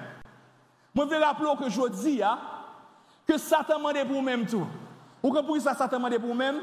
Moi 0.95 1.07
je 1.11 1.17
veux 1.17 1.21
rappeler 1.21 1.50
que 1.59 1.69
je 1.69 1.88
dis 1.88 2.23
hein, 2.23 2.38
que 3.26 3.37
Satan 3.37 3.81
mandé 3.81 4.05
pour 4.05 4.14
lui-même 4.14 4.47
tout. 4.47 4.67
Ou 5.25 5.33
pour 5.33 5.61
ça 5.61 5.75
Satan 5.75 5.99
mandé 5.99 6.21
pour 6.21 6.29
lui-même 6.29 6.61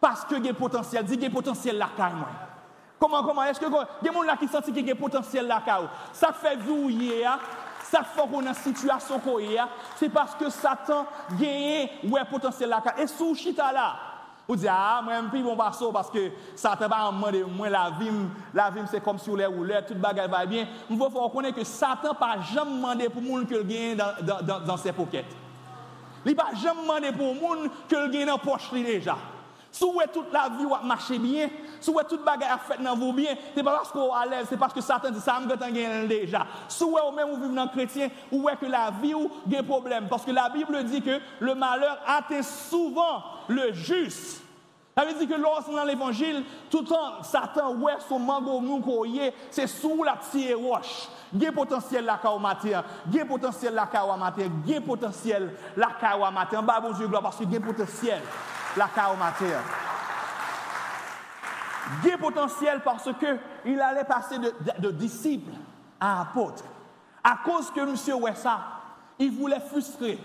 parce 0.00 0.24
que 0.24 0.36
y 0.36 0.48
a 0.48 0.54
potentiel, 0.54 1.04
dit 1.04 1.16
y 1.16 1.26
a 1.26 1.30
potentiel 1.30 1.78
la 1.78 1.88
caille 1.96 2.14
moi. 2.14 2.28
Comment, 2.98 3.22
comment? 3.22 3.44
Est-ce 3.44 3.60
que 3.60 3.66
y 3.66 3.76
a 3.76 3.88
des 4.02 4.10
gens 4.10 4.36
qui 4.38 4.48
sentent 4.48 4.64
qu'il 4.64 4.86
y 4.86 4.90
a 4.90 4.94
potentiel 4.94 5.46
là 5.46 5.62
Ça 6.12 6.32
fait 6.32 6.56
vous 6.56 6.90
hier, 6.90 7.38
ça 7.84 8.02
fait 8.02 8.28
qu'on 8.28 8.44
a 8.44 8.48
une 8.48 8.54
situation 8.54 9.18
qu'on 9.20 9.38
c'est 9.96 10.08
parce 10.08 10.34
que 10.34 10.50
Satan 10.50 11.06
gagne 11.38 11.88
ouais 12.10 12.24
potentiel 12.30 12.68
là 12.68 12.82
Et 12.98 13.06
sous 13.06 13.34
chita 13.34 13.72
là, 13.72 13.96
vous 14.48 14.56
dites 14.56 14.68
ah 14.70 15.00
moi 15.02 15.14
je 15.32 15.42
bon 15.42 15.56
pas 15.56 15.72
parce 15.92 16.10
que 16.10 16.30
Satan 16.56 16.88
va 16.88 17.10
demander 17.10 17.44
moi 17.44 17.68
la 17.68 17.90
vie 17.90 18.10
la 18.52 18.70
vie 18.70 18.80
c'est 18.90 19.02
comme 19.02 19.18
sur 19.18 19.36
les 19.36 19.46
roulettes 19.46 19.86
toute 19.86 19.98
bagarre 19.98 20.28
va 20.28 20.44
bien. 20.44 20.66
Il 20.90 20.98
faut 20.98 21.08
reconnaître 21.08 21.56
que 21.56 21.64
Satan 21.64 22.14
pas 22.14 22.40
jamais 22.52 22.72
demandé 22.72 23.08
pour 23.08 23.22
monde 23.22 23.46
que 23.46 23.62
gagne 23.62 23.96
dans, 23.96 24.42
dans, 24.42 24.60
dans, 24.60 24.76
ses 24.76 24.92
pockets. 24.92 25.26
Il 26.26 26.34
pas 26.34 26.48
jamais 26.54 26.82
demandé 26.82 27.12
pour 27.12 27.34
monde 27.34 27.70
que 27.88 28.08
gagne 28.08 28.26
dans 28.26 28.38
poche 28.38 28.72
déjà. 28.72 29.16
Si 29.70 29.84
vous 29.84 30.00
toute 30.12 30.32
la 30.32 30.48
vie 30.48 30.64
va 30.64 30.80
marcher 30.82 31.18
bien, 31.18 31.48
si 31.80 31.92
vous 31.92 32.00
toute 32.08 32.24
bagarre 32.24 32.54
a 32.54 32.58
fait 32.58 32.82
dans 32.82 32.96
vous 32.96 33.12
bien, 33.12 33.34
c'est 33.54 33.62
pas 33.62 33.76
parce 33.76 33.92
qu'on 33.92 34.08
est 34.08 34.22
à 34.22 34.26
l'aise, 34.26 34.46
c'est 34.48 34.56
parce 34.56 34.72
que 34.72 34.80
Satan 34.80 35.10
dit 35.10 35.20
ça, 35.20 35.38
je 35.42 35.54
gagné 35.54 36.06
déjà. 36.06 36.46
Si 36.68 36.84
vous 36.84 36.96
même 37.14 37.30
vous 37.30 37.42
vivez 37.42 37.54
dans 37.54 37.68
chrétien, 37.68 38.08
vous 38.32 38.48
que 38.60 38.66
la 38.66 38.90
vie 38.90 39.14
a 39.14 39.18
des 39.46 39.62
problèmes. 39.62 40.08
Parce 40.08 40.24
que 40.24 40.30
la 40.30 40.48
Bible 40.48 40.82
dit 40.84 41.02
que 41.02 41.20
le 41.40 41.54
malheur 41.54 41.98
atteint 42.06 42.42
souvent 42.42 43.22
le 43.48 43.72
juste. 43.72 44.42
Ça 44.96 45.04
veut 45.04 45.14
dire 45.14 45.28
que 45.28 45.40
lorsque 45.40 45.70
dans 45.70 45.84
l'évangile, 45.84 46.42
tout 46.68 46.80
le 46.80 46.86
temps, 46.86 47.22
Satan, 47.22 47.72
ouais, 47.76 47.92
son 48.08 48.18
mango 48.18 48.58
mou 48.58 48.82
c'est 49.48 49.68
sous 49.68 50.02
la 50.02 50.16
petite 50.16 50.56
roche. 50.56 51.08
Il 51.32 51.40
y 51.40 51.46
a 51.46 51.52
potentiel 51.52 52.04
la 52.04 52.16
kawa 52.16 52.40
matin, 52.40 52.82
il 53.06 53.14
y 53.14 53.20
a 53.20 53.24
potentiel 53.24 53.74
la 53.74 53.86
kawa 53.86 54.16
matin, 54.16 54.50
il 54.66 54.72
y 54.72 54.76
a 54.76 54.80
potentiel 54.80 55.52
la 55.76 55.90
kawa 56.00 56.32
matin. 56.32 56.62
Bah, 56.62 56.80
bon 56.80 56.90
Dieu, 56.92 57.06
gloire, 57.06 57.22
parce 57.22 57.36
qu'il 57.36 57.52
y 57.52 57.56
a 57.56 57.60
potentiel 57.60 58.20
la 58.76 58.88
matière. 59.18 59.60
Il 62.04 62.18
potentiel 62.18 62.80
parce 62.84 63.08
qu'il 63.64 63.80
allait 63.80 64.04
passer 64.04 64.38
de, 64.38 64.90
disciple 64.90 65.52
à 66.00 66.22
apôtre. 66.22 66.64
À 67.24 67.38
cause 67.44 67.70
que 67.70 67.80
monsieur 67.80 68.14
ça, 68.34 68.60
il 69.18 69.30
voulait 69.30 69.60
frustrer. 69.60 70.18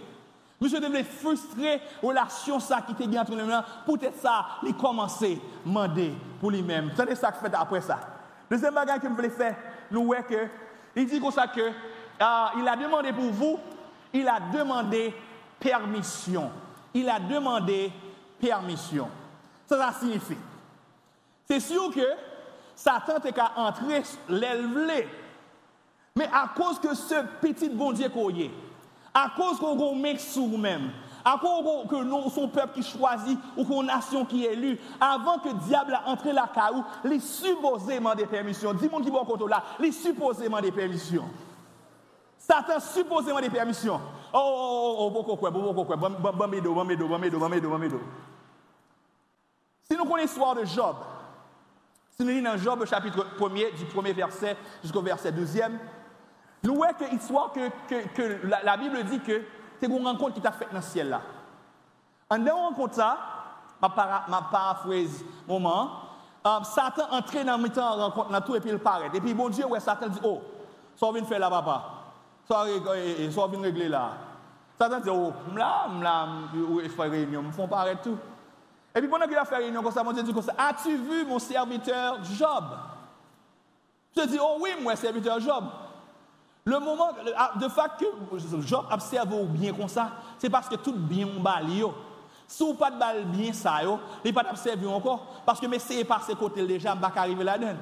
Monsieur 0.60 0.80
devait 0.80 1.04
frustrer 1.04 1.82
la 2.02 2.08
relation 2.08 2.60
ça 2.60 2.82
qui 2.82 2.94
était 2.94 3.08
bien 3.08 3.22
entre 3.22 3.36
les 3.36 3.44
mains. 3.44 3.66
Peut-être 3.86 4.20
ça, 4.22 4.46
il 4.64 4.76
commençait 4.76 5.34
à 5.34 5.68
demander 5.68 6.14
pour 6.40 6.52
lui-même. 6.52 6.92
C'est 6.96 7.16
ça 7.16 7.32
qu'il 7.32 7.50
fait 7.50 7.56
après 7.56 7.82
ça? 7.82 8.00
Deuxième 8.50 8.74
bagage 8.74 9.00
que 9.00 9.08
je 9.08 9.14
voulais 9.14 9.30
faire, 9.30 9.56
nous 9.90 10.06
voyons 10.06 10.24
que, 10.24 10.48
il 10.96 11.08
dit 11.08 11.20
comme 11.20 11.32
ça 11.32 11.48
que, 11.48 11.72
ah, 12.20 12.52
il 12.58 12.68
a 12.68 12.76
demandé 12.76 13.12
pour 13.12 13.32
vous, 13.32 13.60
il 14.14 14.28
a 14.28 14.40
demandé 14.54 15.14
permission. 15.60 16.52
Il 16.94 17.10
a 17.10 17.20
demandé 17.20 17.92
permission. 18.44 19.08
Ça, 19.66 19.78
ça 19.78 20.00
signifie. 20.00 20.38
C'est 21.48 21.60
sûr 21.60 21.94
que 21.94 22.06
Satan 22.76 23.18
est 23.24 23.32
qu'à 23.32 23.52
entrer 23.56 24.04
l'élevé. 24.28 25.08
Mais 26.16 26.30
à 26.32 26.50
cause 26.56 26.80
que 26.80 26.94
ce 26.94 27.24
petit 27.42 27.70
bon 27.70 27.92
Dieu 27.92 28.10
qu'on 28.10 28.30
y 28.30 28.52
à 29.16 29.32
cause 29.36 29.60
qu'on 29.60 29.96
met 29.96 30.18
sur 30.18 30.48
nous-mêmes, 30.48 30.90
à 31.24 31.38
cause 31.40 31.88
que 31.88 32.04
nous, 32.04 32.30
son 32.32 32.48
peuple 32.48 32.74
qui 32.74 32.84
choisit 32.84 33.38
ou 33.56 33.64
qu'on 33.64 33.84
nation 33.84 34.26
qui 34.26 34.44
est 34.44 34.54
élu, 34.54 34.80
avant 35.00 35.38
que 35.38 35.50
le 35.50 35.54
diable 35.68 35.94
a 35.94 36.10
entré 36.10 36.34
la 36.34 36.48
caou, 36.48 36.84
les 37.04 37.20
supposément 37.20 38.16
des 38.16 38.26
permissions. 38.26 38.74
Dis-moi 38.74 39.02
qui 39.02 39.12
va 39.12 39.20
côté 39.20 39.46
là, 39.48 39.64
les 39.80 39.92
supposément 39.92 40.60
des 40.60 40.72
permissions. 40.72 41.26
Satan 42.40 42.80
supposément 42.80 43.40
des 43.40 43.52
permissions. 43.52 44.02
Oh, 44.34 44.40
oh, 44.40 44.42
oh, 44.44 44.96
oh, 44.98 45.06
oh, 45.06 45.10
bon, 45.12 45.24
bon, 45.24 45.38
quoi, 45.38 45.52
bon, 45.52 45.62
bon, 45.62 45.74
bon, 45.74 45.84
bon, 45.84 45.96
bon, 45.96 46.10
bon, 46.20 46.48
bon, 46.48 46.86
bon, 46.86 47.90
bon, 47.90 48.00
si 49.94 50.00
nous 50.00 50.06
connaissons 50.06 50.34
l'histoire 50.34 50.56
de 50.56 50.66
Job, 50.66 50.96
si 52.18 52.24
nous 52.24 52.30
lisons 52.30 52.50
dans 52.50 52.58
Job, 52.58 52.84
chapitre 52.86 53.28
1er, 53.38 53.76
du 53.76 53.86
premier 53.86 54.12
verset 54.12 54.58
jusqu'au 54.82 55.04
verset 55.04 55.32
12e, 55.32 55.74
nous 56.64 56.74
voyons 56.74 56.94
que 56.94 57.04
l'histoire 57.04 57.52
que, 57.52 57.70
que, 57.88 58.48
la, 58.48 58.76
Bible 58.76 59.04
dit 59.04 59.20
que 59.20 59.44
c'est 59.80 59.86
une 59.86 60.04
rencontre 60.04 60.34
qui 60.34 60.42
t'a 60.42 60.52
faite 60.52 60.70
dans 60.72 60.78
le 60.78 60.84
ciel 60.84 61.10
là. 61.10 61.22
En 62.28 62.40
dehors 62.40 62.70
rencontre 62.70 62.96
ça, 62.96 63.18
ma, 63.80 63.90
para, 63.90 64.26
ma 64.28 64.42
paraphrase 64.42 65.24
moment, 65.48 65.92
um, 66.44 66.64
Satan 66.64 67.04
entre 67.12 67.44
dans 67.44 67.58
le 67.58 67.70
temps 67.70 67.96
rencontre 67.96 68.32
dans 68.32 68.42
tout 68.42 68.56
et 68.56 68.62
puis 68.62 68.72
il 68.72 68.80
paraît. 68.80 69.12
Et 69.14 69.22
puis 69.22 69.36
bon 69.36 69.50
Dieu, 69.50 69.68
ouais, 69.68 69.80
Satan 69.80 70.08
dit, 70.08 70.20
oh, 70.24 70.42
ça 70.96 71.12
vient 71.12 71.24
faire 71.24 71.38
là, 71.38 71.52
papa. 71.52 71.84
Ça 72.48 72.66
vient 72.66 73.62
régler 73.62 73.90
là. 73.90 74.10
Satan 74.80 75.00
dit, 75.02 75.10
oh, 75.12 75.34
là, 75.56 75.88
là, 76.02 76.28
il 76.84 76.90
faut 76.90 77.04
réunion, 77.04 77.44
il 77.46 77.54
faut 77.54 77.68
paraître 77.68 78.02
tout. 78.02 78.18
Et 78.96 79.00
puis 79.00 79.08
pendant 79.08 79.26
qu'il 79.26 79.36
a 79.36 79.46
fait 79.46 79.58
réunion 79.58 79.82
comme 79.82 79.92
ça, 79.92 80.04
mon 80.04 80.12
Dieu 80.12 80.24
dit 80.24 80.34
comme 80.34 80.44
ça, 80.44 80.54
as-tu 80.58 80.96
vu 80.96 81.26
mon 81.26 81.40
serviteur 81.40 82.24
Job 82.24 82.64
Je 84.16 84.24
dis, 84.28 84.38
oh 84.40 84.58
oui, 84.62 84.70
moi, 84.82 84.96
serviteur 84.96 85.40
Job. 85.40 85.64
Le 86.66 86.80
moment, 86.80 87.10
de 87.60 87.68
fait 87.68 87.92
que 88.00 88.66
Job 88.66 88.86
observe 88.92 89.48
bien 89.48 89.74
comme 89.74 89.88
ça, 89.88 90.12
c'est 90.38 90.50
parce 90.50 90.70
que 90.70 90.76
tout 90.76 90.94
bien 90.94 91.28
bali 91.40 91.84
Si 92.48 92.64
vous 92.64 92.76
pas 92.76 92.92
de 92.92 92.98
balle 92.98 93.26
bien 93.26 93.52
ça, 93.52 93.80
il 94.24 94.34
pas 94.34 94.46
observé 94.50 94.88
encore, 94.88 95.42
parce 95.46 95.60
que 95.60 95.66
mais 95.66 95.80
c'est 95.80 96.06
passé 96.06 96.36
côté 96.36 96.66
déjà, 96.66 96.94
je 96.94 97.00
ne 97.00 97.20
arriver 97.20 97.44
là-dedans. 97.44 97.76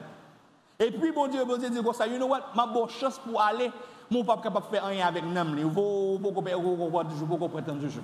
Et 0.80 0.90
puis, 0.90 1.12
mon 1.12 1.28
Dieu, 1.28 1.44
mon 1.46 1.58
Dieu 1.58 1.70
dit 1.70 1.84
comme 1.84 1.94
ça, 1.94 2.08
you 2.08 2.16
know 2.16 2.28
what, 2.28 2.42
ma 2.56 2.66
bonne 2.66 2.90
chance 2.90 3.20
pour 3.20 3.40
aller, 3.40 3.70
mon 4.10 4.24
papa 4.24 4.44
capable 4.44 4.66
de 4.66 4.72
faire 4.72 4.86
rien 4.86 5.06
avec 5.06 5.24
nous, 5.26 5.58
il 5.58 5.72
faut 5.72 7.38
pas 7.38 7.50
prétendre 7.50 7.82
toujours. 7.82 8.04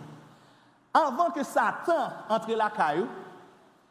Avant 0.94 1.30
que 1.32 1.44
Satan 1.44 2.12
entre 2.30 2.52
la 2.54 2.70
caillou, 2.70 3.08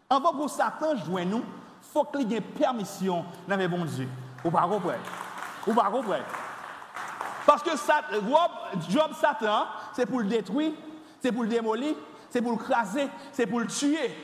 avant 0.08 0.32
que 0.32 0.48
Satan 0.48 0.96
joigne 0.96 1.28
nous, 1.28 1.38
il 1.38 1.92
faut 1.92 2.04
qu'il 2.04 2.32
ait 2.32 2.40
permission 2.40 3.24
dans 3.46 3.56
le 3.56 3.68
bon 3.68 3.84
Dieu. 3.84 4.08
Ou 4.44 4.50
pas 4.50 4.62
comprendre? 4.62 4.94
Ou 5.66 5.74
pas 5.74 5.90
comprendre? 5.90 6.24
Parce 7.46 7.62
que 7.62 7.70
job 8.90 9.10
Satan, 9.20 9.66
c'est 9.92 10.06
pour 10.06 10.20
le 10.20 10.26
détruire, 10.26 10.72
c'est 11.20 11.30
pour 11.30 11.44
le 11.44 11.48
démolir, 11.48 11.94
c'est 12.28 12.42
pour 12.42 12.52
le 12.52 12.58
craser, 12.58 13.08
c'est 13.32 13.46
pour 13.46 13.60
le 13.60 13.66
tuer. 13.66 14.14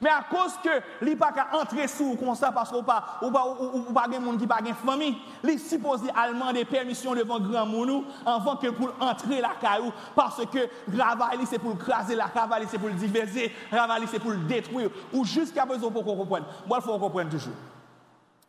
Mais 0.00 0.10
à 0.10 0.22
cause 0.30 0.52
que 0.62 1.04
li 1.04 1.16
pas 1.16 1.32
qu'à 1.32 1.48
entrer 1.52 1.88
sous 1.88 2.14
comme 2.14 2.34
ça 2.36 2.52
parce 2.52 2.70
qu'on 2.70 2.84
pas 2.84 3.18
ou 3.20 3.30
pas 3.32 3.44
ou 3.48 3.92
pas 3.92 4.06
monde 4.20 4.38
qui 4.38 4.46
pas 4.46 4.58
gen 4.64 4.74
famille, 4.74 5.16
li 5.42 5.58
supposé 5.58 6.08
allemand 6.14 6.52
des 6.52 6.64
permissions 6.64 7.14
devant 7.14 7.40
grand 7.40 7.66
monde 7.66 8.04
avant 8.24 8.56
que 8.56 8.68
pour 8.68 8.92
entrer 9.00 9.40
la 9.40 9.54
caillou 9.60 9.92
parce 10.14 10.44
que 10.46 10.68
travail 10.96 11.38
c'est 11.46 11.58
pour 11.58 11.76
craser 11.76 12.14
la 12.14 12.28
travail 12.28 12.66
c'est 12.68 12.78
pour 12.78 12.88
le 12.88 12.94
diviser, 12.94 13.52
travail 13.70 14.02
c'est 14.08 14.20
pour 14.20 14.30
le 14.30 14.36
détruire 14.38 14.90
ou 15.12 15.24
jusqu'à 15.24 15.66
besoin 15.66 15.90
pour 15.90 16.04
qu'on 16.04 16.16
comprenne. 16.16 16.44
Moi 16.66 16.78
il 16.80 16.84
faut 16.84 16.92
qu'on 16.92 17.00
comprenne 17.00 17.28
toujours. 17.28 17.54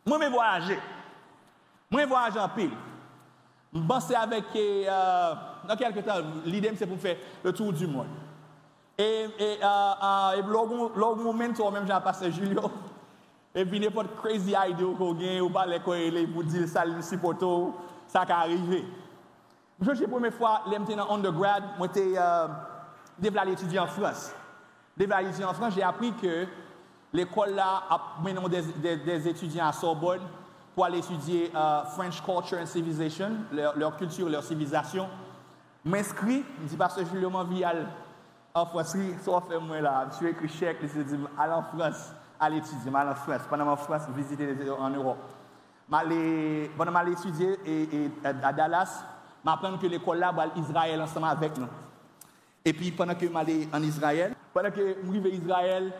Moi 0.06 0.18
je 0.22 0.28
voyager. 0.28 0.78
Moi 1.90 2.06
voyager 2.06 2.38
en 2.38 2.48
pile. 2.48 2.70
Je 3.74 3.80
pense 3.80 4.10
avec 4.12 4.44
euh, 4.54 5.34
dans 5.66 5.76
quelques 5.76 6.04
temps 6.04 6.22
l'idée 6.44 6.72
c'est 6.76 6.86
pour 6.86 6.98
faire 6.98 7.16
le 7.42 7.52
tour 7.52 7.72
du 7.72 7.88
monde. 7.88 8.06
E, 9.00 9.30
e, 9.38 9.58
uh, 9.62 9.64
uh, 9.64 10.36
e 10.36 10.40
euh, 10.40 10.90
log 11.00 11.20
moumen 11.22 11.54
tou 11.56 11.70
mèm 11.72 11.86
jan 11.88 12.02
pase 12.04 12.28
Julio, 12.36 12.68
e 13.56 13.62
pi 13.64 13.78
nepot 13.80 14.10
crazy 14.18 14.52
ideo 14.52 14.90
ko 14.98 15.14
gen, 15.16 15.38
ou 15.40 15.48
ba 15.48 15.62
le 15.64 15.78
korele 15.80 16.26
pou 16.28 16.44
di 16.44 16.66
sal 16.68 16.92
si 17.06 17.16
poto, 17.16 17.78
sa 18.12 18.26
ka 18.28 18.42
arrive. 18.44 18.82
Mwen 19.80 19.96
jè 19.96 20.08
pwemè 20.10 20.28
fwa, 20.36 20.50
lèm 20.68 20.84
te 20.84 20.98
nan 20.98 21.08
undergrad, 21.14 21.70
mwen 21.78 21.94
te 21.96 22.04
uh, 22.12 22.52
devla 23.16 23.46
l'étudie 23.48 23.80
an 23.80 23.88
Frans. 23.88 24.26
Devla 25.00 25.22
l'étudie 25.22 25.48
an 25.48 25.56
Frans, 25.56 25.72
jè 25.72 25.86
apri 25.86 26.12
ke 26.20 26.44
l'ékol 27.16 27.56
la 27.56 27.70
ap 27.96 28.20
menon 28.26 28.52
des, 28.52 28.68
des, 28.84 29.00
des 29.00 29.28
étudie 29.32 29.64
an 29.64 29.72
Sorbonne 29.72 30.28
pou 30.74 30.84
al 30.84 30.98
étudie 31.00 31.48
euh, 31.54 31.84
French 31.96 32.20
Culture 32.20 32.60
and 32.60 32.68
Civilization, 32.68 33.40
lèr 33.56 33.96
kultur, 33.96 34.28
lèr 34.28 34.44
civilizasyon. 34.44 35.08
Mwen 35.88 36.04
skri, 36.04 36.42
mwen 36.58 36.68
di 36.68 36.76
parce 36.76 37.00
Julio 37.08 37.32
mwen 37.32 37.48
vi 37.48 37.64
al 37.64 37.86
en 38.54 38.66
France, 38.66 38.96
ça 39.22 39.42
fait 39.48 39.60
moi 39.60 39.80
là, 39.80 40.08
je 40.10 40.16
suis 40.16 40.26
écrit 40.26 40.48
chèque, 40.48 40.78
je 40.82 41.02
dis, 41.02 41.16
aller 41.38 41.52
en 41.52 41.62
France, 41.62 42.12
aller 42.38 42.58
étudier, 42.58 42.92
aller 42.94 43.10
en 43.10 43.14
France, 43.14 43.42
pendant 43.48 43.68
en 43.68 43.76
France, 43.76 44.02
visiter 44.16 44.48
en 44.78 44.90
Europe. 44.90 45.18
Pendant 45.88 46.10
que 46.92 47.10
étudier 47.12 47.58
et, 47.66 48.10
à 48.24 48.52
Dallas, 48.52 49.04
m'apprendre 49.44 49.78
que 49.78 49.86
l'école 49.86 50.18
là 50.18 50.32
va 50.32 50.46
Israël 50.56 51.00
ensemble 51.00 51.26
avec 51.26 51.56
nous. 51.58 51.66
Et 52.64 52.72
puis 52.72 52.90
pendant 52.90 53.14
que 53.14 53.26
je 53.26 53.76
en 53.76 53.82
Israël, 53.82 54.34
pendant 54.52 54.70
que 54.70 54.96
je 55.02 55.10
suis 55.10 55.20
en 55.20 55.44
Israël, 55.44 55.92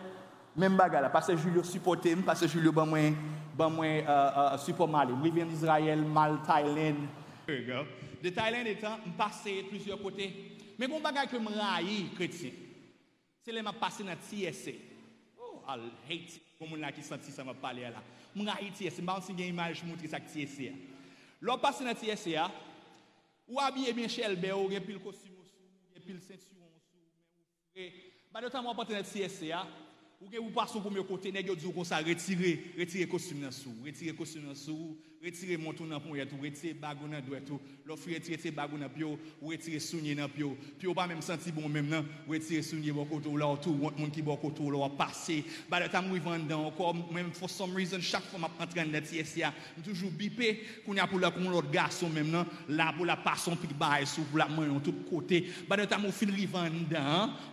Même 0.55 0.75
bagarre, 0.75 1.09
parce 1.11 1.27
que 1.27 1.37
Julio 1.37 1.63
supporté, 1.63 2.13
parce 2.15 2.41
que 2.41 2.47
Julio 2.47 2.73
ban 2.73 2.85
moi 2.85 2.99
ban 3.55 3.69
moi 3.69 3.85
euh, 3.85 4.05
euh, 4.07 4.57
support 4.57 4.87
Mali. 4.87 5.13
Je 5.23 5.29
viens 5.29 5.45
d'Israël, 5.45 6.01
Mal, 6.01 6.39
Thaïlande. 6.45 7.07
De 7.47 8.29
Thaïlande 8.29 8.67
étant, 8.67 8.97
je 9.05 9.11
passé 9.11 9.65
plusieurs 9.69 10.01
côtés. 10.01 10.57
Men 10.81 10.89
kon 10.89 11.03
bagay 11.03 11.27
ke 11.29 11.37
m 11.37 11.45
rayi 11.53 12.07
kretien, 12.17 12.55
se 13.45 13.53
le 13.53 13.61
ma 13.61 13.73
pase 13.77 14.01
nan 14.01 14.17
TSC. 14.17 14.71
Oh, 15.37 15.59
al 15.69 15.83
hate, 16.07 16.39
kon 16.57 16.71
moun 16.71 16.81
la 16.81 16.89
ki 16.95 17.03
santi 17.05 17.29
sa 17.29 17.45
ma 17.45 17.53
pale 17.53 17.85
la. 17.93 18.01
M 18.33 18.47
rayi 18.47 18.71
TSC, 18.73 19.03
m 19.03 19.11
ban 19.11 19.21
si 19.21 19.35
gen 19.37 19.51
imaj 19.51 19.83
moun 19.85 19.99
ki 20.01 20.09
sak 20.09 20.25
TSC 20.31 20.71
ya. 20.71 20.73
Lò 21.45 21.59
pase 21.61 21.85
nan 21.85 21.93
TSC 21.93 22.33
ya, 22.33 22.47
ou 23.45 23.61
abye 23.61 23.93
ben 23.93 24.09
chelbe 24.09 24.49
ou 24.55 24.71
gen 24.73 24.81
pil 24.87 24.97
kosimo 25.05 25.45
sou, 25.45 25.69
gen 25.93 26.07
pil 26.07 26.17
sensu 26.25 26.57
on 26.57 26.73
sou, 26.73 26.97
men 26.97 27.05
ou 27.05 27.21
fre. 27.77 27.85
Ba 28.33 28.41
de 28.41 28.49
tan 28.49 28.65
mwen 28.65 28.81
pate 28.81 28.97
nan 28.97 29.05
TSC 29.05 29.51
ya, 29.51 29.61
ou 30.17 30.33
gen 30.33 30.41
ou 30.41 30.55
pasou 30.55 30.81
pou 30.81 30.89
mè 30.89 31.05
kote, 31.05 31.29
neg 31.29 31.53
yo 31.53 31.59
djou 31.59 31.77
kon 31.77 31.85
sa 31.85 32.01
retire, 32.01 32.55
retire 32.79 33.05
kosim 33.11 33.45
nan 33.45 33.53
sou, 33.53 33.77
retire 33.85 34.17
kosim 34.17 34.49
nan 34.49 34.57
sou, 34.57 34.95
retirer 35.23 35.57
monton 35.57 35.85
dans 35.85 35.99
pour 35.99 36.13
tout, 36.13 36.37
retirer 36.41 36.73
bagou 36.73 37.07
tout, 37.45 37.59
l'offre 37.85 38.09
retirer 38.11 38.51
bagou 38.51 38.77
dans 38.77 38.89
pio, 38.89 39.19
retirer 39.41 39.79
soulier 39.79 40.15
dans 40.15 40.27
pio, 40.27 40.57
puis 40.79 40.87
ou 40.87 40.93
pas 40.93 41.05
même 41.05 41.21
senti 41.21 41.51
bon 41.51 41.69
même 41.69 41.87
non, 41.87 42.05
retirer 42.27 42.61
soulier 42.61 42.91
bon 42.91 43.05
côté 43.05 43.29
là 43.31 43.55
tout, 43.61 43.73
monde 43.73 44.11
qui 44.11 44.21
bon 44.21 44.39
là 44.71 44.89
passer, 44.89 45.43
temps 45.91 46.01
moi 46.01 46.19
vendre 46.19 46.57
encore. 46.57 46.95
Même 47.11 47.31
for 47.33 47.49
some 47.49 47.75
reason 47.75 47.99
chaque 48.01 48.23
fois 48.23 48.39
m'a 48.39 48.49
entrer 48.63 48.83
dans 48.83 48.99
TSA, 48.99 49.53
toujours 49.83 50.11
bipé, 50.11 50.63
qu'on 50.85 50.97
a 50.97 51.05
pour 51.05 51.19
con 51.19 51.49
l'autre 51.49 51.69
garçon 51.69 52.09
même 52.09 52.45
là 52.69 52.93
pour 52.95 53.05
la 53.05 53.17
passer 53.17 53.51
bail 53.77 54.07
sous 54.07 54.25
la 54.35 54.47
main 54.47 54.79
tout 54.79 54.93
côté, 55.09 55.47
le 55.77 55.85
temps 55.85 55.99
moi 55.99 56.11
fin 56.11 56.25
rivendre, 56.25 56.75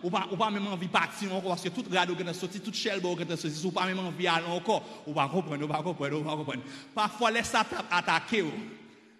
ou 0.03 0.09
pas 0.09 0.27
ou 0.31 0.35
pas 0.35 0.49
même 0.49 0.67
envie 0.67 0.87
partir 0.87 1.33
encore 1.33 1.49
parce 1.49 1.63
que 1.63 1.69
tout 1.69 1.85
rado 1.91 2.15
que 2.15 2.33
sorti 2.33 2.59
tout 2.59 2.73
shell 2.73 2.99
pas 3.71 3.85
même 3.85 3.99
envie 3.99 4.27
encore. 4.29 5.03
Ou 5.05 5.13
Satan 7.59 7.83
attaquer 7.91 8.45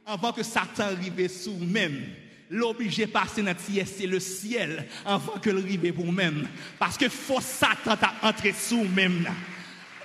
avant 0.06 0.32
que 0.32 0.44
Satan 0.44 0.84
arrive 0.84 1.30
sous 1.30 1.58
même 1.58 2.02
l'obligé 2.50 3.06
passer 3.06 3.44
dans 3.44 3.54
c'est 3.58 4.08
le 4.08 4.20
ciel 4.20 4.88
avant 5.06 5.40
que 5.40 5.50
le 5.50 5.60
rive 5.60 5.94
pour 5.94 6.12
même. 6.12 6.48
Parce 6.80 6.98
que 6.98 7.10
faut 7.10 7.42
Satan 7.42 7.96
t'a 7.96 8.14
entrer 8.24 8.54
sous 8.54 8.84
même 8.86 9.28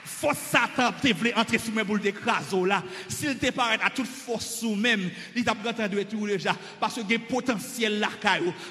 force 0.04 0.38
Satan 0.50 0.92
te 0.92 1.38
entrer 1.38 1.58
sous 1.58 1.73
même 1.73 1.87
pour 1.87 1.96
l'écraser 1.96 2.66
là. 2.66 2.82
S'il 3.08 3.37
te 3.38 3.50
paraît 3.50 3.78
à 3.82 3.90
toute 3.90 4.06
force 4.06 4.61
sous 4.61 4.75
même, 4.75 5.11
il 5.34 5.44
t'a 5.44 5.52
entendu 5.52 6.04
tout 6.04 6.26
déjà. 6.26 6.56
Parce 6.78 6.94
qu'il 6.94 7.11
y 7.11 7.14
a 7.14 7.18
potentiel 7.18 7.99
là, 7.99 8.08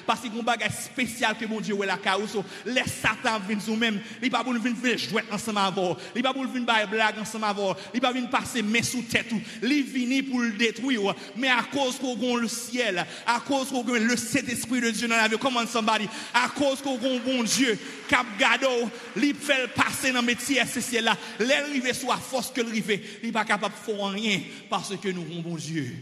Parce 0.06 0.20
qu'il 0.20 0.32
y 0.32 0.36
a 0.36 0.40
un 0.40 0.44
bagage 0.44 0.72
spécial 0.84 1.36
que 1.36 1.46
mon 1.46 1.60
Dieu 1.60 1.76
est 1.82 1.86
là, 1.86 1.98
so, 2.30 2.44
Laisse 2.66 3.00
Satan 3.02 3.40
venir 3.40 3.62
sous 3.62 3.76
même. 3.76 4.00
Il 4.22 4.30
pas 4.30 4.44
pour 4.44 4.52
venir 4.52 4.98
jouer 4.98 5.22
ensemble 5.30 5.58
avec 5.58 5.96
Il 6.14 6.22
pas 6.22 6.32
pour 6.32 6.46
venir 6.46 6.66
faire 6.66 6.88
blague 6.88 7.18
ensemble 7.20 7.44
avec 7.44 7.76
Il 7.94 8.00
pas 8.00 8.12
venir 8.12 8.30
passer 8.30 8.62
main 8.62 8.82
sous 8.82 9.02
tête. 9.02 9.26
Il 9.62 9.82
vient 9.82 10.22
pour 10.22 10.40
le 10.40 10.52
détruire. 10.52 11.14
Mais 11.36 11.48
à 11.48 11.62
cause 11.62 11.98
qu'on 11.98 12.36
a 12.36 12.40
le 12.40 12.48
ciel, 12.48 13.04
à 13.26 13.40
cause 13.40 13.68
qu'on 13.68 13.82
a 13.92 13.98
le 13.98 14.16
Saint-Esprit 14.16 14.80
de 14.80 14.90
Dieu 14.90 15.08
dans 15.08 15.16
la 15.16 15.28
vie, 15.28 15.36
comment 15.40 15.66
somebody, 15.66 16.08
à 16.32 16.48
cause 16.48 16.80
qu'on 16.80 16.96
a 16.96 17.14
un 17.14 17.18
bon 17.18 17.42
Dieu, 17.42 17.78
cap 18.08 18.26
gado, 18.38 18.90
il 19.16 19.34
fait 19.34 19.68
passer 19.74 20.12
dans 20.12 20.20
le 20.20 20.26
métier 20.26 20.62
ciel 20.80 21.04
là 21.04 21.16
rive 21.38 21.92
soit 21.92 22.16
force 22.16 22.50
que 22.50 22.60
le 22.60 22.70
rive, 22.70 23.00
il 23.22 23.26
n'est 23.26 23.32
pas 23.32 23.44
capable 23.44 23.74
de 23.74 23.92
faire 23.92 24.06
rien 24.08 24.40
parce 24.68 24.96
que 24.96 25.08
nous 25.08 25.22
avons 25.22 25.40
bon 25.40 25.56
Dieu 25.56 25.94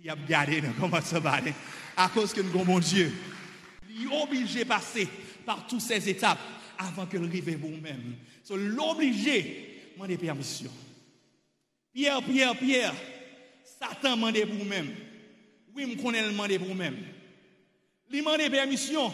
qui 0.00 0.08
a 0.08 0.16
gardé 0.16 0.60
nous. 0.60 0.72
Comment 0.78 1.00
ça 1.00 1.20
va 1.20 1.40
À 1.96 2.08
cause 2.08 2.32
que 2.32 2.40
nous 2.40 2.50
avons 2.50 2.64
bon 2.64 2.78
Dieu. 2.78 3.12
Il 3.90 4.04
est 4.04 4.22
obligé 4.22 4.64
de 4.64 4.68
passer 4.68 5.08
par 5.46 5.66
toutes 5.66 5.80
ces 5.80 6.08
étapes 6.08 6.38
avant 6.78 7.06
que 7.06 7.16
le 7.16 7.26
rive 7.26 7.56
vous-même. 7.58 8.16
So, 8.42 8.56
l'obligé 8.56 9.90
demander 9.94 10.16
permission. 10.16 10.70
Pierre, 11.92 12.22
Pierre, 12.22 12.56
Pierre, 12.56 12.94
Satan 13.64 14.16
demande 14.16 14.40
pour 14.40 14.56
vous-même. 14.56 14.94
Oui, 15.74 15.96
je 15.96 16.02
connais 16.02 16.22
le 16.22 16.30
demander 16.30 16.58
pour 16.58 16.68
vous-même. 16.68 16.96
Il 18.10 18.18
demande 18.18 18.50
permission. 18.50 19.12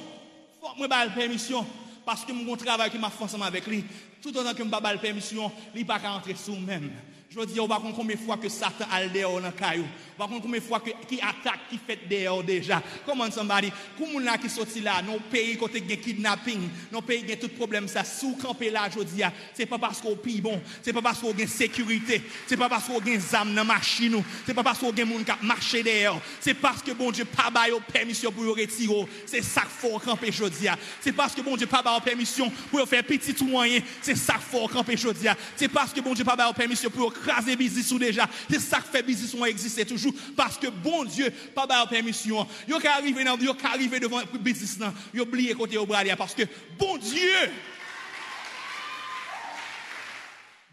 Faut 0.60 0.74
que 0.74 0.82
je 0.82 1.14
permission 1.14 1.66
parce 2.04 2.24
que 2.24 2.32
mon 2.32 2.56
travail 2.56 2.90
qui 2.90 2.98
m'a 2.98 3.10
fait 3.10 3.24
ensemble 3.24 3.44
avec 3.44 3.66
lui, 3.66 3.84
tout 4.22 4.36
autant 4.36 4.52
que 4.52 4.58
je 4.58 4.62
n'ai 4.62 4.70
pas 4.70 4.98
permission, 4.98 5.50
il 5.74 5.80
n'est 5.80 5.86
pas 5.86 6.00
entrer 6.10 6.34
sous 6.34 6.56
même. 6.56 6.90
Je 7.32 7.44
dire, 7.44 7.62
on 7.62 7.68
va 7.68 7.80
combien 7.80 8.16
de 8.16 8.20
fois 8.20 8.36
que 8.36 8.48
Satan 8.48 8.86
a 8.90 9.06
dehors 9.06 9.40
dans 9.40 9.46
le 9.46 9.52
caillou? 9.52 9.86
On 10.18 10.26
va 10.26 10.28
combien 10.42 10.58
de 10.58 10.64
fois 10.64 10.80
que, 10.80 10.90
qui 11.06 11.20
attaque, 11.20 11.60
qui 11.70 11.78
fait 11.78 12.00
dehors 12.10 12.42
déjà? 12.42 12.82
Comment 13.06 13.30
somebody, 13.30 13.70
comme 13.96 14.20
là 14.20 14.36
qui 14.36 14.50
sorti 14.50 14.80
là, 14.80 15.00
nos 15.00 15.20
pays 15.20 15.56
côté 15.56 15.80
de 15.80 15.94
kidnapping, 15.94 16.68
nos 16.90 17.00
pays 17.02 17.24
qui 17.24 17.38
tout 17.38 17.48
problème 17.50 17.86
ça, 17.86 18.02
sous 18.02 18.34
camper 18.34 18.70
là, 18.70 18.88
je 18.92 19.04
dis, 19.04 19.22
c'est 19.54 19.66
pas 19.66 19.78
parce 19.78 20.00
qu'on 20.00 20.16
pille 20.16 20.40
bon, 20.40 20.60
c'est 20.82 20.92
pas 20.92 21.02
parce 21.02 21.20
qu'on 21.20 21.30
a 21.30 21.46
sécurité, 21.46 22.20
c'est 22.48 22.56
pas 22.56 22.68
parce 22.68 22.86
qu'on 22.86 22.98
a 22.98 23.00
des 23.00 23.32
âmes 23.32 23.50
dans 23.50 23.62
la 23.62 23.64
machine, 23.64 24.24
c'est 24.44 24.52
pas 24.52 24.64
parce 24.64 24.80
qu'on 24.80 24.88
a 24.88 24.92
des 24.92 25.06
gens 25.06 25.22
qui 25.22 25.46
marché 25.46 25.84
dehors, 25.84 26.20
c'est 26.40 26.54
parce 26.54 26.82
que 26.82 26.90
bon 26.90 27.12
Dieu 27.12 27.26
pas 27.26 27.48
bail 27.48 27.70
permission 27.92 28.32
pour 28.32 28.44
retirer, 28.44 29.06
c'est 29.26 29.42
ça 29.42 29.60
qu'il 29.60 29.90
faut 29.90 30.00
camper, 30.00 30.32
je 30.32 30.46
dis. 30.46 30.66
C'est 31.00 31.12
parce 31.12 31.32
que 31.36 31.42
bon 31.42 31.56
Dieu 31.56 31.68
pas 31.68 31.80
bail 31.80 32.00
permission 32.00 32.50
pour 32.72 32.88
faire 32.88 33.04
petit 33.04 33.36
moyen, 33.44 33.78
c'est 34.02 34.16
ça 34.16 34.32
qu'il 34.32 34.42
faut 34.42 34.66
camper, 34.66 34.96
je 34.96 35.10
dis. 35.10 35.28
C'est 35.54 35.68
parce 35.68 35.92
que 35.92 36.00
bon 36.00 36.12
Dieu 36.12 36.24
pas 36.24 36.34
bail 36.34 36.52
permission 36.54 36.90
pour 36.90 37.19
craser 37.20 37.56
business 37.56 37.90
ou 37.92 37.98
déjà. 37.98 38.28
C'est 38.50 38.60
ça 38.60 38.80
qui 38.80 38.88
fait 38.88 39.02
business 39.02 39.34
ou 39.34 39.44
exister 39.46 39.84
toujours. 39.84 40.12
Parce 40.36 40.56
que 40.58 40.68
bon 40.68 41.04
Dieu, 41.04 41.30
pas 41.54 41.66
de 41.66 41.88
permission. 41.88 42.46
Yo 42.66 42.78
qui 42.78 42.86
arrivé 42.86 43.24
dans, 43.24 43.38
yo 43.38 43.54
arrivé 43.62 44.00
devant 44.00 44.22
business 44.40 44.78
là, 44.78 44.92
yo 45.14 45.22
oublié 45.22 45.54
côté 45.54 45.76
au 45.78 45.86
parce 45.86 46.34
que 46.34 46.42
bon 46.78 46.96
Dieu, 46.96 47.50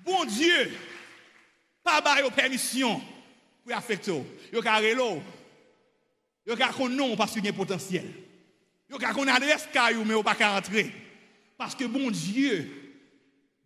bon 0.06 0.26
Dieu, 0.26 0.72
pas 1.84 2.02
de 2.02 2.30
permission 2.30 3.02
pour 3.64 3.76
affecter. 3.76 4.24
Yo 4.52 4.62
qui 4.62 4.68
relo. 4.68 5.22
Yo 6.46 6.56
qui 6.56 6.90
non 6.90 7.16
parce 7.16 7.34
qu'il 7.34 7.46
y 7.46 7.50
a 7.50 7.54
potentiel. 7.54 8.06
Yo 8.90 8.98
qui 8.98 9.06
qu'on 9.06 9.28
adresse 9.28 9.68
caillou 9.72 10.06
mais 10.06 10.14
on 10.14 10.24
pas 10.24 10.34
rentrer. 10.34 10.94
Parce 11.58 11.76
que 11.76 11.86
bon 11.86 12.12
Dieu, 12.12 12.72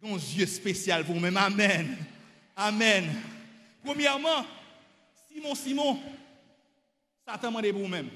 un 0.03 0.17
Dieu 0.17 0.45
spécial 0.45 1.05
pour 1.05 1.19
même. 1.19 1.37
Amen. 1.37 1.97
Amen. 2.55 3.09
Premièrement, 3.83 4.45
Simon, 5.27 5.55
Simon, 5.55 5.99
Satan 7.25 7.51
m'a 7.51 7.61
pour 7.61 7.81
vous-même. 7.81 8.09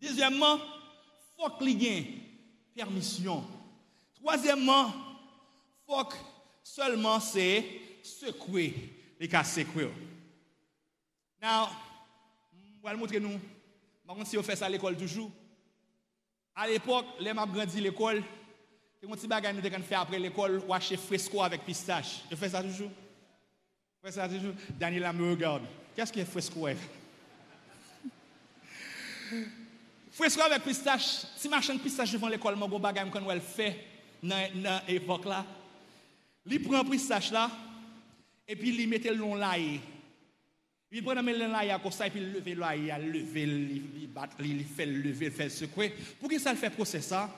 Deuxièmement, 0.00 0.58
faut 1.36 1.50
qu'il 1.58 2.20
permission. 2.74 3.44
Troisièmement, 4.14 4.92
faut 5.86 6.04
que 6.04 6.16
seulement 6.62 7.18
c'est 7.20 7.64
secouer 8.02 8.74
les 9.18 9.28
cas 9.28 9.44
secouer. 9.44 9.90
Now, 11.42 11.68
je 12.52 12.88
vais 12.88 12.96
montrer 12.96 13.20
nous. 13.20 13.38
Par 14.06 14.16
si 14.26 14.36
on 14.38 14.42
fait 14.42 14.56
ça 14.56 14.66
à 14.66 14.68
l'école 14.68 14.96
toujours, 14.96 15.30
à 16.54 16.66
l'époque, 16.66 17.06
les 17.20 17.32
m'a 17.32 17.46
grandi 17.46 17.80
l'école, 17.80 18.22
c'est 19.00 19.10
un 19.10 19.14
petit 19.14 19.26
bagage 19.26 19.54
nous 19.54 19.62
devons 19.62 19.82
faire 19.82 20.00
après 20.00 20.18
l'école, 20.18 20.58
wacher 20.68 20.98
fresco 20.98 21.42
avec 21.42 21.64
pistache. 21.64 22.20
Je 22.30 22.36
fais 22.36 22.50
ça 22.50 22.62
toujours? 22.62 22.90
Je 23.96 24.06
fais 24.06 24.12
ça 24.12 24.28
toujours? 24.28 24.52
Daniela 24.78 25.10
me 25.12 25.30
regarde. 25.30 25.62
Qu'est-ce 25.96 26.12
que 26.12 26.22
fresco 26.24 26.68
est? 26.68 26.76
fresco 30.12 30.42
avec 30.42 30.62
pistache. 30.62 31.24
Si 31.34 31.48
ma 31.48 31.62
chaîne 31.62 31.78
pistache 31.78 32.12
devant 32.12 32.28
l'école, 32.28 32.56
mon 32.56 32.68
bon 32.68 32.78
bagage 32.78 33.08
quand 33.10 33.30
elle 33.30 33.40
fait 33.40 33.86
dans 34.22 34.82
l'époque 34.86 35.24
là. 35.24 35.46
Il 36.44 36.62
prend 36.62 36.84
pistache 36.84 37.30
là 37.30 37.50
et 38.46 38.54
puis 38.54 38.68
il 38.68 38.86
met 38.86 38.98
le 38.98 39.14
long 39.14 39.34
là. 39.34 39.56
Il 40.92 41.02
prend 41.02 41.14
le 41.14 41.38
long 41.38 41.48
là 41.48 41.78
comme 41.78 41.90
ça 41.90 42.06
et 42.06 42.10
puis 42.10 42.20
il 42.20 42.32
lève 42.32 42.58
là, 42.58 42.76
il 42.76 42.84
lève, 42.84 43.38
il 43.38 44.08
bat, 44.08 44.28
il 44.40 44.62
fait 44.64 44.84
lever, 44.84 45.26
il 45.26 45.32
fait 45.32 45.48
secouer. 45.48 45.94
Pour 46.18 46.28
qui 46.28 46.38
ça 46.38 46.52
le 46.52 46.58
fait 46.58 46.68
procès 46.68 47.00
ça? 47.00 47.30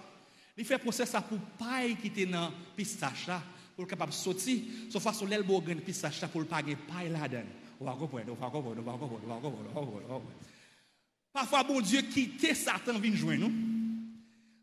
Il 0.57 0.65
fait 0.65 0.79
procès 0.79 1.07
ça 1.07 1.23
pour 1.23 1.39
paille 1.39 1.97
qui 1.97 2.09
était 2.09 2.27
dans 2.27 2.53
pistache 2.77 3.27
là, 3.27 3.43
pour 3.75 3.87
capable 3.87 4.13
sortir, 4.13 4.61
sauf 4.91 5.03
façon 5.03 5.27
l'elbo 5.27 5.61
grain 5.61 5.77
pistache 5.77 6.21
là 6.21 6.29
pour 6.29 6.47
pas 6.47 6.63
paille 6.63 7.11
là-dedans. 7.11 7.43
On 7.81 7.85
va 7.85 7.93
comprendre, 7.93 8.27
on 8.31 8.35
va 8.35 8.51
comprendre, 8.51 8.77
on 8.79 8.83
va 8.83 8.93
comprendre, 8.93 9.23
on 9.25 9.29
va 9.29 9.81
comprendre. 9.81 10.23
Parfois, 11.33 11.65
bon 11.65 11.81
Dieu, 11.81 12.03
quitter 12.03 12.55
Satan 12.55 12.99
vient 12.99 13.15
joindre 13.15 13.49
nous. 13.49 13.82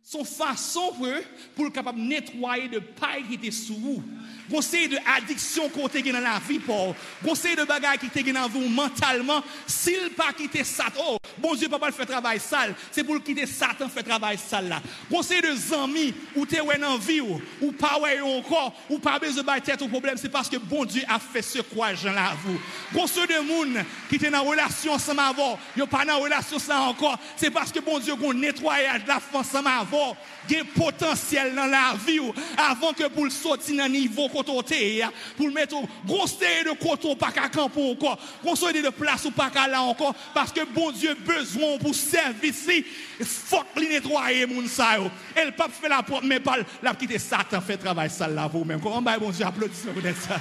Son 0.04 0.24
façon 0.24 0.94
pour, 0.98 1.08
pour 1.56 1.72
capable 1.72 2.00
nettoyer 2.00 2.68
de 2.68 2.80
paille 2.80 3.24
qui 3.28 3.36
était 3.36 3.52
sous 3.52 3.76
vous. 3.76 4.04
Conseil 4.50 4.88
de 4.88 4.98
addiction 5.16 5.70
qu'on 5.70 5.88
dans 5.88 6.20
la 6.20 6.40
vie, 6.40 6.58
pour. 6.58 6.96
Conseil 7.24 7.56
de 7.56 7.64
bagaille 7.64 8.00
qui 8.00 8.10
te 8.10 8.32
dans 8.32 8.50
vous 8.50 8.68
mentalement. 8.68 9.44
S'il 9.68 10.10
pas 10.18 10.34
quitter 10.34 10.64
Satan, 10.64 11.04
oh, 11.08 11.18
bon 11.38 11.54
Dieu, 11.54 11.70
papa, 11.70 11.92
fait 11.92 12.06
travail 12.06 12.40
sale. 12.40 12.74
C'est 12.92 13.04
pour 13.04 13.22
quitter 13.24 13.46
Satan, 13.46 13.88
fait 13.90 14.02
travail 14.02 14.38
sale 14.38 14.70
là. 14.70 14.82
Conseil 15.12 15.42
de 15.42 15.76
amis, 15.76 16.14
ou 16.36 16.46
t'es 16.46 16.62
en 16.62 16.98
vie, 16.98 17.22
ou, 17.22 17.72
pas 17.74 18.00
ouais 18.00 18.20
encore, 18.22 18.74
ou 18.90 18.98
pas 18.98 19.20
besoin 19.20 19.44
de 19.44 19.62
tête 19.62 19.82
au 19.82 19.88
problème, 19.88 20.18
c'est 20.18 20.30
parce 20.30 20.50
que 20.50 20.58
bon 20.58 20.86
Dieu 20.86 21.04
a 21.08 21.20
fait 21.20 21.44
ce 21.44 21.60
quoi, 21.60 21.92
là, 21.92 22.34
vous. 22.44 22.60
Conseil 22.98 23.28
de 23.28 23.40
monde 23.42 23.86
qui 24.10 24.16
était 24.16 24.32
dans 24.32 24.44
relation 24.44 24.94
ensemble 24.94 25.20
avant, 25.20 25.60
a 25.80 25.86
pas 25.86 26.06
dans 26.06 26.20
relation 26.20 26.58
ça 26.58 26.82
encore, 26.82 27.20
c'est 27.36 27.52
parce 27.52 27.72
que 27.72 27.80
bon 27.80 28.00
Dieu 28.00 28.14
a 28.14 28.34
nettoyage 28.34 29.04
de 29.04 29.10
la 29.10 29.20
France 29.20 29.50
ensemble 29.50 29.68
avoir 29.92 30.16
un 30.52 30.64
potentiel 30.80 31.54
dans 31.56 31.66
la 31.66 31.96
vie 32.06 32.20
avant 32.58 32.94
que 32.94 33.08
pour 33.08 33.26
le 33.26 33.30
sortir 33.30 33.78
dans 33.78 33.90
niveau 33.90 34.28
côté 34.30 35.04
pour 35.38 35.52
mettre 35.52 35.76
au 35.76 35.88
gros 36.06 36.26
de 36.26 36.80
coton 36.80 37.16
pas 37.16 37.32
qu'à 37.32 37.50
camper 37.50 37.92
encore, 37.92 38.18
gros 38.44 38.56
de 38.56 38.90
place 38.90 39.26
ou 39.26 39.32
pas 39.32 39.50
qu'à 39.50 39.68
là 39.68 39.82
encore 39.82 40.16
parce 40.34 40.52
que 40.52 40.66
bon 40.66 40.92
Dieu 40.92 41.16
besoin 41.26 41.78
pour 41.78 41.94
servir 41.94 42.52
ici, 42.52 42.86
faut 43.24 43.64
les 43.78 43.90
nettoyer 43.90 44.46
mon 44.46 44.68
ça 44.68 44.98
Et 45.36 45.46
le 45.46 45.52
pape 45.52 45.72
fait 45.80 45.90
la 45.90 46.04
porte 46.04 46.24
mais 46.24 46.40
pas 46.40 46.58
la 46.82 46.94
petite 46.94 47.20
Satan 47.20 47.62
fait 47.62 47.78
travail 47.78 48.10
ça 48.10 48.28
là 48.28 48.48
vous 48.48 48.64
même. 48.66 48.80
Comment 48.80 49.02
bon 49.02 49.30
Dieu 49.30 49.46
applaudissez 49.46 49.90
pour 49.90 50.02
ça. 50.02 50.40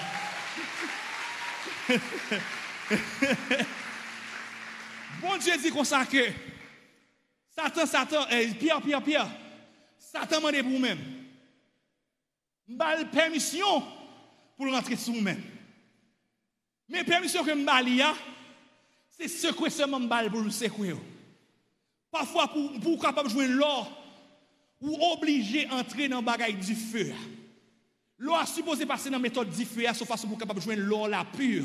bon 5.23 5.37
Dieu 5.41 5.53
dit 5.63 5.71
comme 5.71 5.85
ça 5.85 6.05
que 6.05 6.19
Satan, 7.59 7.87
Satan, 7.87 8.27
eh, 8.31 8.55
Pierre, 8.55 8.81
Pierre, 8.81 9.03
Pierre, 9.03 9.29
Satan 9.99 10.41
m'a 10.41 10.53
dit 10.53 10.63
pour 10.63 10.71
vous-même. 10.71 10.99
M'bal 12.69 13.11
permission 13.11 13.83
pour 14.57 14.71
rentrer 14.71 14.95
sur 14.95 15.13
vous-même. 15.13 15.43
Mais 16.89 17.03
permission 17.03 17.43
que 17.43 17.51
m'bal 17.51 17.87
c'est 19.11 19.27
ce 19.27 19.49
que 19.49 19.69
seulement 19.71 19.99
m'bal 19.99 20.31
pour 20.31 20.41
nous 20.41 20.51
secouer. 20.51 20.95
Parfois, 22.13 22.47
pour, 22.47 22.79
pour 22.79 23.03
capable 23.03 23.29
jouer 23.29 23.49
l'or, 23.49 23.91
ou 24.81 24.97
obligé 25.13 25.67
d'entrer 25.67 26.09
dans 26.09 26.21
le 26.21 26.25
bagage 26.25 26.55
du 26.55 26.77
feu. 26.77 27.13
L'eau 28.19 28.35
a 28.35 28.47
supposé 28.47 28.87
passer 28.87 29.11
dans 29.11 29.17
la 29.17 29.23
méthode 29.23 29.51
du 29.51 29.65
feu, 29.65 29.83
sauf 29.95 30.07
façon 30.07 30.29
pour 30.29 30.39
capable 30.39 30.63
jouer 30.63 30.77
l'or 30.77 31.09
la 31.09 31.25
pure. 31.25 31.65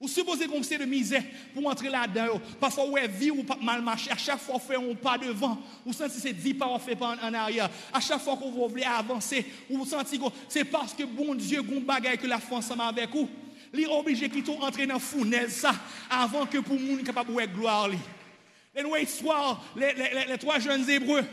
Ou 0.00 0.06
supposez 0.06 0.46
qu'on 0.46 0.60
de 0.60 0.84
misère 0.84 1.24
pour 1.52 1.66
entrer 1.66 1.88
là-dedans. 1.88 2.40
Parfois, 2.60 2.86
ouais, 2.88 3.08
vie 3.08 3.32
ou 3.32 3.44
mal 3.60 3.82
marcher. 3.82 4.12
À 4.12 4.16
chaque 4.16 4.38
fois, 4.38 4.54
on 4.54 4.58
fait 4.60 4.76
un 4.76 4.94
pas 4.94 5.18
devant. 5.18 5.58
Ou 5.84 5.92
sentez 5.92 6.20
c'est 6.20 6.32
dix 6.32 6.54
pas, 6.54 6.68
on 6.68 6.78
fait 6.78 6.94
pas 6.94 7.16
en, 7.20 7.34
arrière. 7.34 7.68
À 7.92 7.98
chaque 8.00 8.20
fois 8.20 8.36
qu'on 8.36 8.68
veut 8.68 8.86
avancer, 8.86 9.44
ou 9.68 9.84
sentez 9.84 10.18
que 10.18 10.24
c'est 10.48 10.64
parce 10.64 10.94
que 10.94 11.02
bon 11.02 11.34
Dieu, 11.34 11.62
bon 11.62 11.80
bagaille 11.80 12.16
que 12.16 12.28
la 12.28 12.38
France 12.38 12.66
ensemble 12.66 12.82
avec 12.82 13.10
vous. 13.10 13.28
Est 13.74 13.86
obligé 13.86 14.30
qu'ils 14.30 14.48
entrer 14.62 14.86
dans 14.86 14.94
la 14.94 15.00
fournaise 15.00 15.56
ça 15.56 15.74
avant 16.08 16.46
que 16.46 16.58
pour 16.58 16.78
monde 16.78 17.02
capable 17.02 17.34
de 17.34 17.46
gloire. 17.46 17.88
Les 17.88 19.02
histoires, 19.02 19.62
les, 19.76 19.92
les, 19.94 20.26
les, 20.28 20.38
trois 20.38 20.58
jeunes 20.60 20.88
hébreux, 20.88 21.24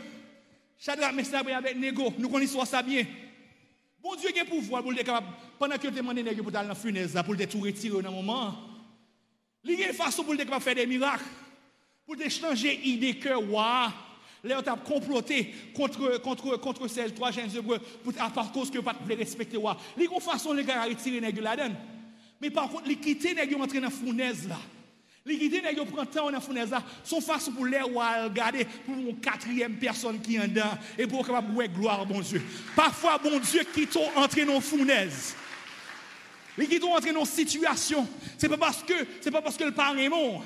Shadrach, 0.78 1.14
Meshach 1.14 1.46
avec 1.46 1.78
Nego, 1.78 2.12
nous 2.18 2.28
connaissons 2.28 2.64
ça 2.64 2.82
bien. 2.82 3.04
Bon 4.02 4.14
Dieu 4.16 4.28
a 4.38 4.44
pouvoir 4.44 4.82
pour 4.82 4.92
le 4.92 4.98
capable 4.98 5.28
pendant 5.58 5.76
que 5.76 5.88
tu 5.88 5.90
demandes 5.90 6.18
pour 6.18 6.28
aller 6.28 6.42
dans 6.42 6.62
la 6.62 6.74
fenêtre 6.74 7.22
pour 7.24 7.36
te 7.36 7.44
tout 7.44 7.60
retirer 7.60 8.02
dans 8.02 8.12
moment. 8.12 8.54
Il 9.64 9.78
y 9.78 9.84
a 9.84 9.88
une 9.88 9.94
façon 9.94 10.22
pour 10.22 10.36
capable 10.36 10.62
faire 10.62 10.74
des 10.74 10.86
miracles. 10.86 11.24
Pour 12.06 12.16
te 12.16 12.28
changer 12.28 12.80
idée 12.84 13.16
que 13.16 13.34
waouh 13.34 13.90
Là, 14.44 14.62
on 14.64 14.72
a 14.72 14.76
comploté 14.76 15.52
contre, 15.74 16.18
contre, 16.18 16.56
contre 16.58 16.86
ces 16.86 17.10
trois 17.10 17.32
jeunes 17.32 17.50
œuvres 17.56 17.80
à 18.18 18.30
part 18.30 18.52
cause 18.52 18.70
que 18.70 18.78
pas 18.78 18.92
de 18.94 19.14
respecter. 19.14 19.56
Il 19.56 20.04
y 20.04 20.06
a 20.06 20.14
une 20.14 20.20
façon 20.20 20.54
de 20.54 20.60
retirer 20.60 21.18
les 21.18 21.32
là-dedans. 21.32 21.74
Mais 22.40 22.50
par 22.50 22.68
contre, 22.68 22.86
les 22.86 22.96
quitter 22.96 23.34
les 23.34 23.54
entrer 23.56 23.78
dans 23.78 23.86
la 23.86 23.90
fournaise 23.90 24.46
là. 24.48 24.58
Les 25.24 25.36
guider 25.36 25.60
nèg 25.60 25.84
prend 25.90 26.06
temps 26.06 26.30
dans 26.30 26.40
fournaise 26.40 26.72
sont 27.02 27.20
face 27.20 27.48
pour 27.48 27.66
les 27.66 27.80
regarder 27.80 28.64
pour 28.84 28.94
une 28.94 29.16
quatrième 29.18 29.74
personne 29.74 30.20
qui 30.20 30.36
est 30.36 30.46
dedans 30.46 30.78
et 30.96 31.04
pour 31.08 31.26
capable 31.26 31.52
voir 31.52 31.66
gloire 31.66 32.06
bon 32.06 32.20
Dieu. 32.20 32.40
Parfois 32.76 33.18
bon 33.18 33.40
Dieu 33.40 33.62
qui 33.74 33.88
t'ont 33.88 34.08
entré 34.14 34.44
dans 34.44 34.60
fournaise. 34.60 35.34
Les 36.58 36.66
qui 36.66 36.82
entré 36.82 37.12
dans 37.12 37.24
situation, 37.24 38.06
c'est 38.38 38.48
pas 38.48 38.56
parce 38.56 38.82
que 38.82 38.94
c'est 39.20 39.30
pas 39.30 39.42
parce 39.42 39.56
que 39.56 39.64
le 39.64 39.72
parent 39.72 39.94
mort. 40.08 40.42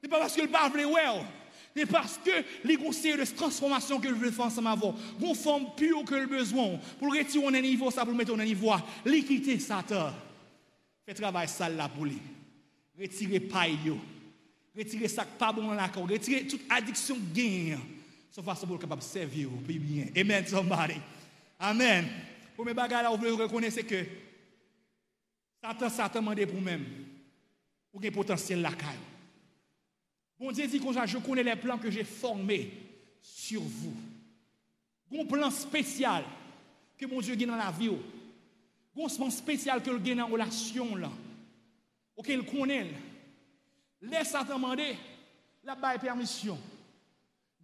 C'est 0.00 0.08
pas 0.08 0.18
parce 0.18 0.34
que 0.34 0.42
le 0.42 0.48
parent 0.48 0.70
veut 0.70 0.86
well. 0.86 1.24
C'est 1.76 1.84
parce 1.84 2.18
que 2.24 2.30
les 2.64 2.76
conseils 2.76 3.18
de 3.18 3.24
transformation 3.24 4.00
que 4.00 4.08
je 4.08 4.14
veux 4.14 4.30
faire 4.30 4.46
ensemble 4.46 4.68
avant, 4.68 4.96
une 5.20 5.34
forme 5.34 5.66
pure 5.76 6.04
que 6.04 6.14
le 6.14 6.26
besoin, 6.26 6.78
pour 6.98 7.12
retirer 7.12 7.46
un 7.46 7.60
niveau, 7.60 7.90
ça 7.90 8.04
pour 8.04 8.14
mettre 8.14 8.32
au 8.32 8.36
niveau, 8.38 8.72
l'équité, 9.04 9.58
Satan. 9.58 10.10
Fait 11.04 11.12
travail 11.12 11.48
sale 11.48 11.76
là 11.76 11.88
pour 11.88 12.06
lui. 12.06 12.18
Retirez 12.98 13.40
paille, 13.40 13.92
retirez 14.74 15.08
ça 15.08 15.24
pas 15.24 15.52
bon 15.52 15.66
dans 15.66 15.74
la 15.74 15.88
corps, 15.88 16.08
retirez 16.08 16.46
toute 16.46 16.62
addiction 16.70 17.18
gain. 17.34 17.76
Sauf 18.30 18.44
façon 18.44 18.66
pour 18.66 18.78
capable 18.78 19.02
servir 19.02 19.48
puis 19.66 19.78
bien. 19.78 20.06
Amen 20.16 20.46
somebody. 20.46 21.00
Amen. 21.60 22.06
Pour 22.54 22.64
mes 22.64 22.74
bagages 22.74 23.02
là, 23.02 23.10
vous 23.10 23.18
pouvez 23.18 23.30
reconnaître 23.30 23.80
que 23.82 24.04
Satan, 25.66 25.88
Satan 25.88 26.22
m'a 26.22 26.34
pour 26.46 26.60
même. 26.60 26.84
Pour 27.90 28.04
un 28.04 28.10
potentiel 28.10 28.60
la 28.60 28.70
caille. 28.70 28.96
Bon 30.38 30.52
Dieu 30.52 30.66
dit 30.66 30.78
comme 30.78 30.94
je 31.06 31.18
connais 31.18 31.42
les 31.42 31.56
plans 31.56 31.78
que 31.78 31.90
j'ai 31.90 32.04
formés 32.04 32.70
sur 33.20 33.62
vous. 33.62 33.94
Un 35.18 35.24
plan 35.24 35.50
spécial 35.50 36.24
que 36.96 37.06
mon 37.06 37.20
Dieu 37.20 37.34
a 37.34 37.46
dans 37.46 37.56
la 37.56 37.70
vie. 37.72 37.88
Un 37.88 39.08
plan 39.08 39.30
spécial 39.30 39.82
que 39.82 39.90
le 39.90 39.98
gagne 39.98 40.18
dans 40.18 40.28
la 40.28 40.32
relation 40.32 40.94
là. 40.94 41.10
Ok, 42.16 42.28
il 42.28 42.44
connaît. 42.44 42.92
Laisse 44.02 44.34
à 44.34 44.44
demander 44.44 44.96
la 45.64 45.74
baille 45.74 45.98
permission. 45.98 46.58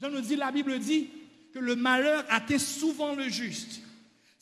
Jean 0.00 0.10
nous 0.10 0.20
dit, 0.20 0.34
la 0.34 0.50
Bible 0.50 0.78
dit 0.80 1.08
que 1.54 1.60
le 1.60 1.76
malheur 1.76 2.24
atteint 2.28 2.58
souvent 2.58 3.14
le 3.14 3.28
juste. 3.28 3.80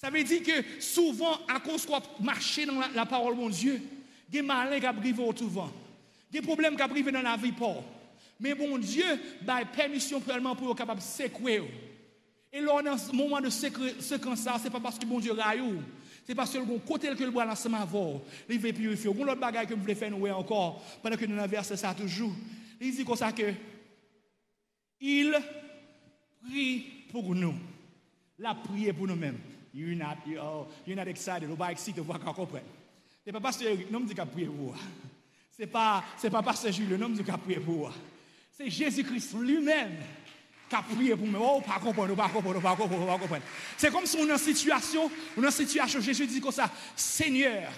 Ça 0.01 0.09
veut 0.09 0.25
dire 0.25 0.43
que 0.43 0.81
souvent, 0.81 1.39
à 1.47 1.61
cause 1.61 1.85
qu'on 1.85 2.01
marcher 2.21 2.65
dans 2.65 2.81
la, 2.95 3.05
parole 3.05 3.37
de 3.37 3.41
mon 3.41 3.51
Dieu, 3.51 3.79
il 4.31 4.35
y 4.35 4.39
a 4.39 4.41
des 4.41 4.47
malins 4.47 4.81
qui 4.81 4.87
arrivent 4.87 5.21
y 5.21 5.59
a 5.59 5.69
des 6.31 6.41
problèmes 6.41 6.75
qui 6.75 6.81
arrivent 6.81 7.11
dans 7.11 7.21
la 7.21 7.37
vie. 7.37 7.53
Mais 8.41 8.55
bon 8.55 8.79
Dieu, 8.79 9.05
baille 9.43 9.67
permission 9.67 10.19
pour 10.21 10.33
être 10.33 10.75
capable 10.75 11.01
de 11.01 11.05
secouer. 11.05 11.63
Et 12.51 12.63
là, 12.63 12.81
dans 12.83 12.97
ce 12.97 13.13
moment 13.13 13.43
de 13.43 13.51
séquence, 13.51 13.93
ce 14.01 14.15
n'est 14.65 14.71
pas 14.71 14.81
parce 14.81 14.99
que 14.99 15.05
bon 15.05 15.21
Dieu 15.21 15.33
raillou. 15.33 15.83
C'est 16.27 16.35
parce 16.35 16.51
que 16.51 16.59
le 16.59 16.79
côté 16.79 17.15
que 17.15 17.25
le 17.25 17.31
bois 17.31 17.47
ensemble 17.47 17.77
il 18.49 18.59
veut 18.59 18.73
purifier. 18.73 19.11
Il 19.11 19.19
y 19.19 19.23
a 19.23 19.27
autre 19.27 19.41
bagage 19.41 19.67
que 19.67 19.75
vous 19.75 19.83
voulez 19.83 19.95
faire 19.95 20.11
nous 20.11 20.27
encore, 20.29 20.83
pendant 21.03 21.17
que 21.17 21.27
nous 21.27 21.39
avons 21.39 21.63
ça 21.63 21.93
toujours. 21.93 22.33
Il 22.81 22.95
dit 22.95 23.05
comme 23.05 23.17
ça 23.17 23.33
que 23.33 23.53
il 24.99 25.37
prie 26.43 26.87
pour 27.13 27.35
nous. 27.35 27.55
La 28.39 28.55
prière 28.55 28.95
pour 28.95 29.07
nous-mêmes. 29.07 29.37
You're 29.73 29.97
not, 29.97 30.17
you're, 30.27 30.67
you're 30.87 30.97
not 30.97 31.09
excited, 31.09 31.49
vous 31.49 31.57
pas 31.57 31.71
excité, 31.71 32.01
vous 32.01 32.13
pas 32.13 32.19
comprendre. 32.19 32.65
C'est 33.25 33.33
pas 33.33 33.41
parce 33.41 33.57
que 33.59 33.91
nous 33.91 34.01
dit 34.01 34.09
qu'il 34.09 34.21
a 34.21 34.27
prié 34.27 34.47
pour 34.47 34.57
vous. 34.57 34.75
C'est 35.51 35.67
pas, 35.67 36.03
c'est 36.17 36.31
pas 36.31 36.43
parce 36.43 36.63
que 36.63 36.73
Jules, 36.73 36.97
nous 36.97 37.09
dit 37.11 37.23
qu'il 37.23 37.33
a 37.33 37.39
prié 37.39 37.61
pour 37.61 37.89
vous. 37.89 37.95
C'est 38.51 38.69
Jésus-Christ 38.69 39.35
lui-même 39.39 39.97
qui 40.69 40.75
a 40.75 40.83
prié 40.83 41.15
pour 41.15 41.27
moi. 41.27 41.41
Oh, 41.57 41.61
pas 41.61 41.79
comprendre, 41.79 42.17
pas 42.17 42.29
comprendre, 42.29 42.61
pas 42.61 42.77
comprendre, 42.77 43.07
pas 43.07 43.19
comprendre. 43.19 43.43
C'est 43.77 43.93
comme 43.93 44.07
si 44.07 44.17
on 44.17 44.27
est 44.27 44.33
en 44.33 44.39
situation, 44.39 45.11
on 45.37 45.43
est 45.43 45.47
en 45.47 45.51
situation, 45.51 46.01
Jésus 46.01 46.27
dit 46.27 46.41
comme 46.41 46.51
ça, 46.51 46.71
Seigneur, 46.97 47.71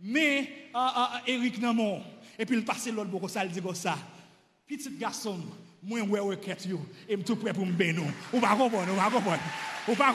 mais 0.00 0.68
uh, 0.74 0.76
uh, 0.76 1.30
Eric 1.32 1.58
Namon, 1.58 2.02
et 2.38 2.44
puis 2.44 2.56
il 2.56 2.64
passe 2.64 2.86
l'autre 2.88 3.10
pour 3.10 3.28
ça, 3.30 3.44
il 3.44 3.50
dit 3.50 3.62
comme 3.62 3.74
ça, 3.74 3.96
petit 4.66 4.90
garçon, 4.96 5.40
moi, 5.82 6.00
je 6.00 6.20
requête, 6.20 6.66
et 6.66 6.70
je 7.10 7.16
suis 7.16 7.24
tout 7.24 7.36
prêt 7.36 7.52
pour 7.52 7.66
me 7.66 7.72
bénir. 7.72 8.04
Ou 8.32 8.40
pas 8.40 8.56
comprendre, 8.56 8.92
ou 8.92 8.96
pas 8.96 9.10
comprendre, 9.10 9.42
ou 9.88 9.94
pas 9.94 10.12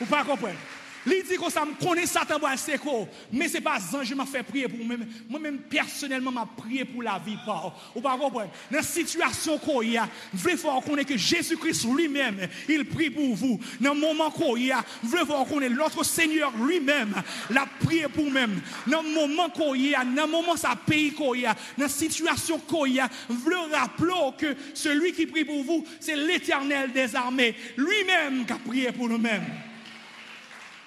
ou 0.00 0.06
pas 0.06 0.24
comprendre? 0.24 0.58
Il 1.06 1.22
dit 1.22 1.36
que 1.36 1.50
ça 1.50 1.64
me 1.64 1.74
connaît 1.74 2.06
Satan 2.06 2.38
pour 2.38 2.48
quoi. 2.82 3.06
Mais 3.32 3.48
c'est 3.48 3.60
pas 3.60 3.78
je 4.02 4.14
m'a 4.14 4.24
fait 4.24 4.42
prier 4.42 4.68
pour 4.68 4.78
moi-même. 4.78 5.06
Moi-même, 5.28 5.58
personnellement, 5.58 6.32
m'a 6.32 6.46
prié 6.56 6.84
pour 6.84 7.02
la 7.02 7.18
vie. 7.24 7.36
Pas. 7.44 7.74
Ou 7.94 8.00
pas. 8.00 8.16
Dans 8.16 8.48
la 8.70 8.82
situation 8.82 9.58
qu'il 9.58 9.92
y 9.92 9.98
a, 9.98 10.08
voulez 10.32 10.54
voir 10.54 10.80
qu'on 10.80 10.96
que 10.96 11.16
Jésus-Christ 11.16 11.86
lui-même, 11.94 12.48
il 12.68 12.86
prie 12.86 13.10
pour 13.10 13.34
vous. 13.34 13.60
Dans 13.80 13.92
le 13.92 14.00
moment 14.00 14.30
qu'il 14.30 14.66
y 14.66 14.72
a, 14.72 14.82
voulez 15.02 15.24
voir 15.24 15.44
qu'on 15.44 15.60
est 15.60 15.68
notre 15.68 16.04
Seigneur 16.04 16.52
lui-même, 16.56 17.14
l'a 17.50 17.66
prié 17.84 18.08
pour 18.08 18.30
même. 18.30 18.60
Dans 18.86 19.02
le 19.02 19.10
moment 19.10 19.50
qu'il 19.50 19.88
y 19.88 19.94
a, 19.94 20.04
dans 20.04 20.24
le 20.24 20.30
moment 20.30 20.56
ça 20.56 20.74
pays 20.74 21.12
qu'il 21.12 21.40
y 21.40 21.46
a, 21.46 21.54
dans 21.76 21.84
la 21.84 21.88
situation 21.88 22.58
qu'il 22.58 22.94
y 22.94 23.00
a, 23.00 23.10
voulez 23.28 23.56
rappeler 23.72 24.14
que 24.38 24.56
celui 24.72 25.12
qui 25.12 25.26
prie 25.26 25.44
pour 25.44 25.62
vous, 25.62 25.84
c'est 26.00 26.16
l'éternel 26.16 26.92
des 26.92 27.14
armées. 27.14 27.54
Lui-même 27.76 28.46
qui 28.46 28.52
a 28.52 28.56
prié 28.56 28.92
pour 28.92 29.08
nous-mêmes. 29.08 29.44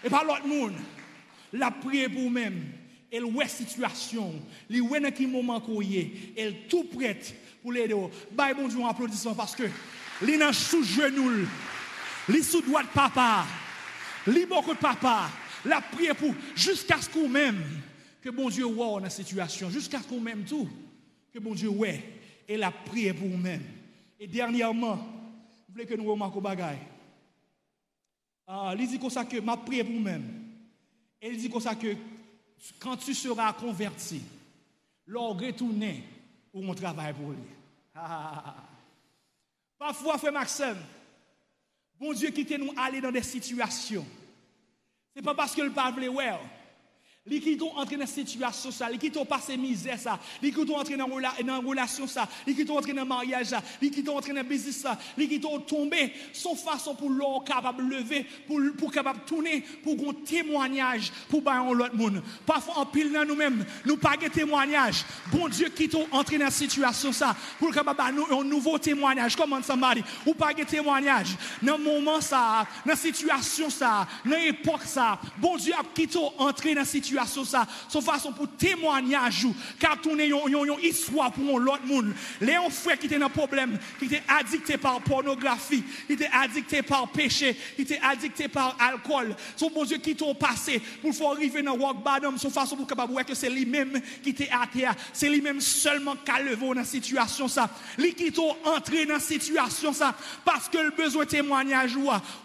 Et 0.08 0.10
pas 0.10 0.24
l'autre 0.24 0.48
monde. 0.48 0.74
La 1.52 1.70
prière 1.70 2.10
pour 2.10 2.32
même. 2.32 2.64
Elle 3.12 3.24
voit 3.24 3.48
situation. 3.48 4.34
Elle 4.70 4.82
voit 4.82 5.02
dans 5.02 5.12
quel 5.12 5.28
moment 5.28 5.60
qu'on 5.60 5.82
est. 5.82 6.12
Elle 6.38 6.68
tout 6.70 6.86
prête 6.86 7.36
pour 7.62 7.74
l'aider. 7.74 7.96
Bye 8.32 8.54
bon 8.54 8.70
Dieu, 8.70 8.80
applaudissement 8.88 9.36
parce 9.36 9.54
que 9.54 9.64
elle 10.22 10.30
est 10.30 10.54
sous 10.54 10.84
genou. 10.84 11.46
Elle 12.30 12.38
est 12.38 12.42
sous 12.42 12.62
droit 12.62 12.84
de 12.84 12.88
papa. 12.88 13.46
Elle 14.26 14.38
est 14.38 14.46
beaucoup 14.46 14.76
papa. 14.76 15.30
La 15.66 15.82
prière 15.82 16.16
pour 16.16 16.34
jusqu'à 16.56 17.02
ce 17.02 17.10
qu'on 17.10 17.28
même 17.28 17.62
que 18.22 18.30
bon 18.30 18.50
Dieu 18.50 18.64
voit 18.64 19.02
la 19.02 19.10
situation. 19.10 19.70
Jusqu'à 19.70 20.00
ce 20.00 20.08
qu'on 20.08 20.22
même 20.22 20.46
tout. 20.46 20.70
Que 21.34 21.40
bon 21.40 21.54
Dieu 21.54 21.68
voit. 21.68 21.90
Et 22.48 22.56
la 22.56 22.72
prière 22.72 23.16
pour 23.16 23.28
nous-mêmes. 23.28 23.64
Et 24.20 24.28
dernièrement, 24.28 24.96
vous 24.96 25.74
voulez 25.74 25.86
que 25.86 25.96
nous 25.96 26.10
remarquions 26.10 26.40
bagaille. 26.40 26.80
Ah, 28.48 28.74
il 28.78 28.88
dit 28.88 28.98
comme 28.98 29.10
ça 29.10 29.26
que 29.26 29.40
ma 29.40 29.58
prière 29.58 29.86
pour 29.86 29.96
vous-même. 29.96 30.46
Il 31.22 31.38
dit 31.38 31.50
comme 31.50 31.62
ça 31.62 31.76
que 31.76 31.96
quand 32.80 32.96
tu 32.96 33.14
seras 33.14 33.52
converti, 33.54 34.22
lors 35.06 35.38
retourner 35.38 36.04
pour 36.52 36.64
mon 36.64 36.74
travail 36.74 37.14
pour 37.14 37.32
lui. 37.32 37.38
Ah, 37.94 38.56
Parfois, 39.78 40.18
frère 40.18 40.34
Maxime, 40.34 40.78
Bon 42.00 42.14
Dieu 42.14 42.30
quitte 42.30 42.52
nous 42.52 42.74
aller 42.78 43.02
dans 43.02 43.12
des 43.12 43.24
situations. 43.24 44.06
Ce 45.14 45.20
n'est 45.20 45.24
pas 45.24 45.34
parce 45.34 45.56
que 45.56 45.62
le 45.62 45.72
pas 45.72 45.92
ouais. 45.92 46.34
Li 47.30 47.42
qui 47.42 47.58
sont 47.58 47.72
entré 47.76 47.98
dans 47.98 48.06
cette 48.06 48.28
situation 48.28 48.72
ça, 48.72 48.90
li 48.90 48.98
qui 48.98 49.12
sont 49.12 49.26
passé 49.26 49.58
misère 49.58 50.00
ça, 50.00 50.20
li 50.42 50.52
qui 50.52 50.66
sont 50.66 50.74
entré 50.74 50.96
dans 50.96 51.08
dans 51.08 51.62
relation 51.62 52.08
ça, 52.08 52.28
li 52.46 52.56
qui 52.56 52.66
sont 52.66 52.76
entré 52.76 52.94
dans 52.94 53.06
mariage 53.06 53.48
ça, 53.48 53.62
li 53.82 53.92
qui 53.92 54.04
sont 54.04 54.14
entré 54.14 54.34
dans 54.34 54.44
business 54.44 54.78
ça, 54.78 54.98
li 55.18 55.28
qui 55.28 55.42
sont 55.42 55.60
tombé 55.60 56.14
son 56.32 56.56
façon 56.56 56.96
pour 56.96 57.10
l'or 57.10 57.44
capable 57.44 57.84
lever, 57.84 58.26
pour 58.48 58.60
pour 58.78 58.92
capable 58.92 59.20
tourner, 59.26 59.62
pour 59.84 59.96
un 60.10 60.14
témoignage 60.26 61.12
pour 61.30 61.42
ba 61.42 61.64
l'autre 61.72 61.96
monde. 61.96 62.22
Parfois 62.46 62.78
en 62.78 62.86
pile 62.86 63.12
dans 63.12 63.26
nous-mêmes, 63.26 63.66
nous 63.86 63.98
pas 63.98 64.16
de 64.16 64.28
témoignage. 64.28 65.04
Bon 65.32 65.50
Dieu 65.50 65.70
qui 65.70 65.90
sont 65.90 66.08
entré 66.12 66.38
dans 66.38 66.50
cette 66.50 66.70
situation 66.70 67.12
ça, 67.12 67.36
pour 67.60 67.74
capable 67.74 68.16
nous 68.16 68.40
un 68.40 68.44
nouveau 68.44 68.78
témoignage. 68.78 69.36
Comment 69.36 69.62
ça 69.62 69.76
m'a 69.76 69.94
Ou 70.26 70.34
pas 70.34 70.54
de 70.54 70.64
témoignage. 70.64 71.36
Dans 71.62 71.78
moment 71.78 72.22
ça, 72.22 72.66
dans 72.86 72.96
situation 72.96 73.70
ça, 73.70 74.08
dans 74.26 74.38
époque 74.38 74.84
ça, 74.86 75.20
bon 75.38 75.58
Dieu 75.58 75.74
a 75.74 75.84
qui 75.94 77.17
ça, 77.26 77.66
son 77.90 78.02
façon 78.02 78.32
pour 78.32 78.48
témoignage 78.50 79.48
car 79.80 80.00
tourner 80.02 80.28
une 80.28 80.84
histoire 80.84 81.32
pour 81.32 81.60
l'autre 81.60 81.86
monde. 81.86 82.14
Les 82.42 82.58
frères 82.70 82.98
qui 82.98 83.08
étaient 83.08 83.20
dans 83.20 83.30
problème, 83.30 83.78
qui 84.00 84.06
étaient 84.06 84.24
addictés 84.28 84.78
par 84.78 85.02
pornographie, 85.02 85.84
qui 86.06 86.14
étaient 86.14 86.30
addictés 86.32 86.82
par 86.82 87.08
péché, 87.10 87.58
qui 87.76 87.84
étaient 87.84 88.00
addictés 88.02 88.48
par 88.48 88.76
alcool. 88.80 89.36
Son 89.56 89.70
bon 89.70 89.86
Dieu 89.86 89.98
qui 89.98 90.16
t'ont 90.16 90.36
passé 90.36 90.82
pour 91.02 91.14
faire 91.14 91.32
arriver 91.32 91.62
dans 91.62 91.76
rock 91.76 92.04
bottom, 92.04 92.38
son 92.38 92.50
façon 92.50 92.76
pour 92.76 92.88
capable 92.88 93.24
que 93.26 93.34
c'est 93.34 93.50
lui-même 93.50 94.00
qui 94.22 94.30
était 94.30 94.50
à 94.50 94.68
terre, 94.68 94.96
c'est 95.14 95.30
lui-même 95.30 95.62
seulement 95.62 96.16
qui 96.16 96.32
a 96.32 96.42
levé 96.42 96.74
dans 96.74 96.84
situation 96.84 97.48
ça. 97.48 97.70
Lui 97.98 98.14
qui 98.14 98.32
t'ont 98.32 98.56
entré 98.66 99.06
dans 99.06 99.20
situation 99.20 99.94
ça 99.94 100.16
parce 100.44 100.70
que 100.70 100.78
le 100.78 100.92
besoin 100.92 101.26
témoignage 101.26 101.96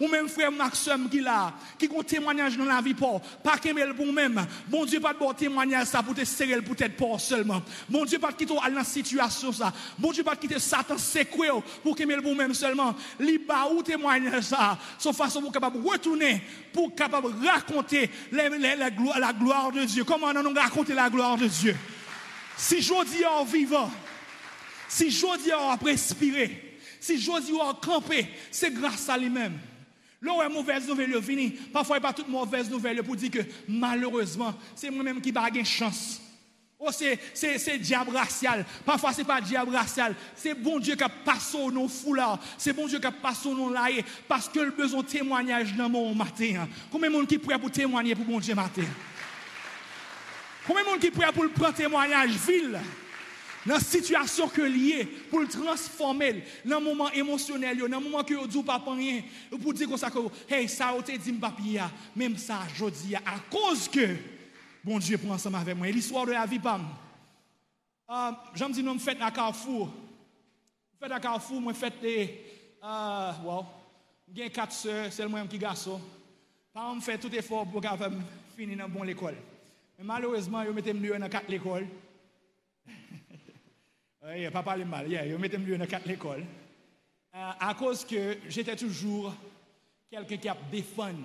ou 0.00 0.08
même 0.08 0.28
frère 0.28 0.52
Maxime 0.52 1.08
qui 1.11 1.20
là, 1.20 1.52
qui 1.78 1.87
un 1.87 2.02
témoignage 2.02 2.56
dans 2.56 2.64
la 2.64 2.80
vie 2.80 2.94
pas 2.94 3.58
qu'il 3.61 3.74
pour 3.94 4.12
même 4.12 4.44
Bon 4.68 4.85
Dieu, 4.85 5.01
pas 5.01 5.12
de 5.12 5.18
bon 5.18 5.33
témoignage 5.33 5.88
ça 5.88 6.03
pour 6.03 6.14
te 6.14 6.25
serrer 6.25 6.55
le 6.55 6.62
peut-être 6.62 6.96
pas 6.96 7.18
seulement. 7.18 7.62
Bon 7.88 8.05
Dieu, 8.05 8.18
pas 8.18 8.31
de 8.31 8.37
quitter 8.37 8.55
dans 8.55 8.62
la 8.62 8.85
situation 8.85 9.53
ça. 9.53 9.72
Bon 9.98 10.12
Dieu, 10.12 10.22
pas 10.22 10.35
de 10.35 10.40
quitter 10.40 10.59
Satan 10.59 10.98
secoué 10.98 11.48
pour 11.83 11.96
qu'il 11.96 12.07
le 12.09 12.35
même 12.35 12.55
seulement. 12.55 12.94
Li 13.18 13.38
ba 13.38 13.68
ou 13.72 13.83
témoignage 13.83 14.44
ça. 14.44 14.79
Son 14.98 15.12
façon 15.12 15.40
pour 15.40 15.53
capable 15.53 15.87
retourner, 15.87 16.42
pour 16.72 16.94
capable 16.94 17.29
raconter 17.46 18.11
la, 18.31 18.90
gloire, 18.90 19.72
de 19.72 19.85
Dieu. 19.85 20.05
Comment 20.05 20.29
on 20.29 20.55
raconter 20.55 20.94
la 20.94 21.11
gloire 21.11 21.37
de 21.37 21.46
Dieu? 21.46 21.77
Si 22.57 22.77
dis 22.77 23.25
en 23.25 23.44
vivant, 23.44 23.90
si 24.88 25.09
dis 25.09 25.53
en 25.53 25.77
respirer, 25.77 26.79
si 27.01 27.16
dis 27.16 27.31
en 27.61 27.75
camper, 27.75 28.29
c'est 28.51 28.72
grâce 28.72 29.09
à 29.09 29.18
lui-même. 29.18 29.59
Là 30.22 30.32
une 30.46 30.54
mauvaise 30.54 30.87
nouvelle 30.87 31.12
parfois 31.72 31.96
il 31.96 32.00
n'y 32.00 32.06
a 32.06 32.08
pas 32.08 32.12
toute 32.12 32.28
mauvaise 32.28 32.70
nouvelle 32.70 33.02
pour 33.02 33.16
dire 33.16 33.30
que 33.30 33.40
malheureusement, 33.66 34.54
c'est 34.74 34.88
moi-même 34.88 35.20
qui 35.20 35.32
pas 35.32 35.50
chance. 35.64 36.20
Oh, 36.85 36.90
c'est 36.90 37.78
diable 37.78 38.16
racial. 38.16 38.66
Parfois, 38.85 39.12
ce 39.12 39.18
n'est 39.18 39.24
pas 39.24 39.40
diable 39.40 39.74
racial. 39.74 40.16
C'est 40.35 40.54
bon 40.54 40.80
Dieu 40.80 40.96
qui 40.96 41.04
a 41.04 41.08
passé 41.08 41.56
au 41.56 41.70
nom 41.70 41.87
foulard. 41.87 42.40
C'est 42.58 42.72
bon 42.72 42.88
Dieu 42.88 42.98
qui 42.98 43.06
a 43.06 43.12
passé 43.12 43.48
nom 43.48 43.70
laïe. 43.70 44.04
Parce 44.26 44.48
que 44.48 44.58
le 44.58 44.72
besoin 44.72 45.02
de 45.02 45.06
témoignage 45.06 45.74
dans 45.74 45.88
mon 45.88 46.12
matin. 46.12 46.66
Combien 46.90 47.08
de 47.08 47.14
monde 47.14 47.28
qui 47.28 47.38
prêt 47.38 47.56
pour 47.56 47.70
témoigner 47.70 48.16
pour 48.16 48.24
bon 48.24 48.40
Dieu 48.40 48.56
matin? 48.56 48.82
Combien 50.66 50.82
de 50.82 50.88
monde 50.88 50.98
qui 50.98 51.12
prêt 51.12 51.30
pour 51.32 51.44
le 51.44 51.50
prendre 51.50 51.74
témoignage? 51.74 52.30
Ville? 52.30 52.80
Dans 53.66 53.75
la 53.75 53.81
situation 53.81 54.48
que 54.48 54.62
lié 54.62 55.05
pour 55.31 55.40
le 55.40 55.48
transformer 55.48 56.44
dans 56.64 56.79
le 56.79 56.85
moment 56.85 57.11
émotionnel, 57.11 57.79
dans 57.79 57.87
le 57.87 58.01
moment 58.01 58.25
que 58.25 58.35
vous 58.35 58.46
dites 58.46 58.66
pas 58.66 58.83
rien, 58.88 59.22
pour 59.62 59.72
dire 59.72 59.98
ça 59.98 60.11
que, 60.11 60.18
hey, 60.48 60.68
ça 60.68 60.88
a 60.88 60.98
été 60.98 61.16
dit 61.18 61.33
papier, 61.33 61.81
même 62.14 62.37
ça, 62.37 62.61
je 62.75 62.87
dis, 62.87 63.14
à 63.14 63.38
cause 63.51 63.88
que, 63.88 64.16
bon 64.83 64.98
Dieu 64.98 65.18
prend 65.18 65.35
ensemble 65.35 65.57
avec 65.57 65.77
moi. 65.77 65.87
L'histoire 65.88 66.27
de 66.27 66.33
la 66.33 66.46
vie, 66.46 66.59
pam. 66.59 66.87
Euh, 68.11 68.31
J'aime 68.55 68.72
dire, 68.72 68.85
nous 68.85 68.98
fête 68.98 69.18
à 69.20 69.31
Carrefour. 69.31 69.90
Fête 71.01 71.12
à 71.12 71.20
Carrefour, 71.20 71.61
moi 71.61 71.75
fête 71.75 72.01
des, 72.01 72.40
euh, 72.83 73.33
wow, 73.44 73.64
quatre 74.53 74.72
soeurs, 74.72 75.12
c'est 75.12 75.25
qui 75.48 75.59
garçon. 75.59 76.01
Par 76.72 76.94
me 76.94 77.01
fait 77.01 77.18
tout 77.18 77.33
effort 77.35 77.66
pour 77.66 77.83
finir 78.57 78.79
dans 78.79 78.88
bon 78.88 79.03
l'école. 79.03 79.37
Mais 79.98 80.05
malheureusement, 80.05 80.64
je 80.64 80.70
mettais 80.70 80.94
mieux 80.94 81.16
dans 81.18 81.29
quatre. 81.29 81.46
Oui, 84.24 84.48
pas 84.50 84.62
parler 84.62 84.85
mal. 84.85 85.11
Yeah, 85.11 85.37
mettais 85.37 85.58
mieux 85.58 85.76
dans 85.76 85.87
quatre 85.87 86.06
l'école. 86.06 86.44
Euh, 87.35 87.50
à 87.58 87.74
cause 87.74 88.04
que 88.04 88.38
j'étais 88.48 88.76
toujours 88.76 89.35
quelqu'un 90.08 90.37
qui 90.37 90.48
a 90.48 90.56
défendu 90.70 91.24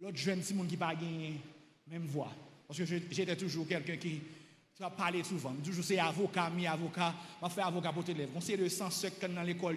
l'autre 0.00 0.16
jeune 0.16 0.42
Simon 0.42 0.64
qui 0.64 0.76
n'a 0.76 0.86
pas 0.86 0.94
gagné 0.94 1.40
même 1.88 2.06
voix. 2.06 2.30
Parce 2.68 2.78
que 2.78 2.84
j'étais 2.84 3.34
toujours 3.34 3.66
quelqu'un 3.66 3.96
qui 3.96 4.22
a 4.80 4.90
parlé 4.90 5.24
souvent. 5.24 5.52
Toujours 5.64 5.82
c'est 5.82 5.98
avocat, 5.98 6.50
mi 6.50 6.68
avocat, 6.68 7.14
on 7.42 7.48
fait 7.48 7.62
avocat 7.62 7.92
pour 7.92 8.04
tes 8.04 8.14
lèvres. 8.14 8.32
On 8.36 8.40
sait 8.40 8.56
de 8.56 8.68
100 8.68 8.90
secrets 8.90 9.28
dans 9.28 9.42
l'école, 9.42 9.76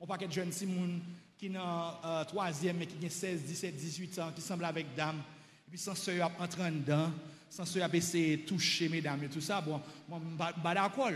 on 0.00 0.06
pas 0.06 0.18
de 0.18 0.32
jeune 0.32 0.50
Simon 0.50 1.00
qui 1.38 1.48
dans 1.48 1.94
euh, 2.04 2.24
troisième 2.24 2.78
mais 2.78 2.86
qui 2.86 3.06
a 3.06 3.10
16, 3.10 3.42
17, 3.42 3.76
18 3.76 4.18
ans, 4.18 4.32
qui 4.34 4.40
semble 4.40 4.64
avec 4.64 4.94
dame. 4.96 5.22
Et 5.68 5.70
puis 5.70 5.78
sans 5.78 5.94
soeur 5.94 6.32
entrer 6.40 6.72
dedans, 6.72 7.10
sans 7.48 7.64
soeur 7.64 7.94
essayé 7.94 8.38
de 8.38 8.42
toucher 8.42 8.88
mesdames 8.88 9.22
et 9.22 9.28
tout 9.28 9.40
ça. 9.40 9.60
Bon, 9.60 9.80
moi, 10.08 10.20
pas 10.60 10.74
d'accord 10.74 11.10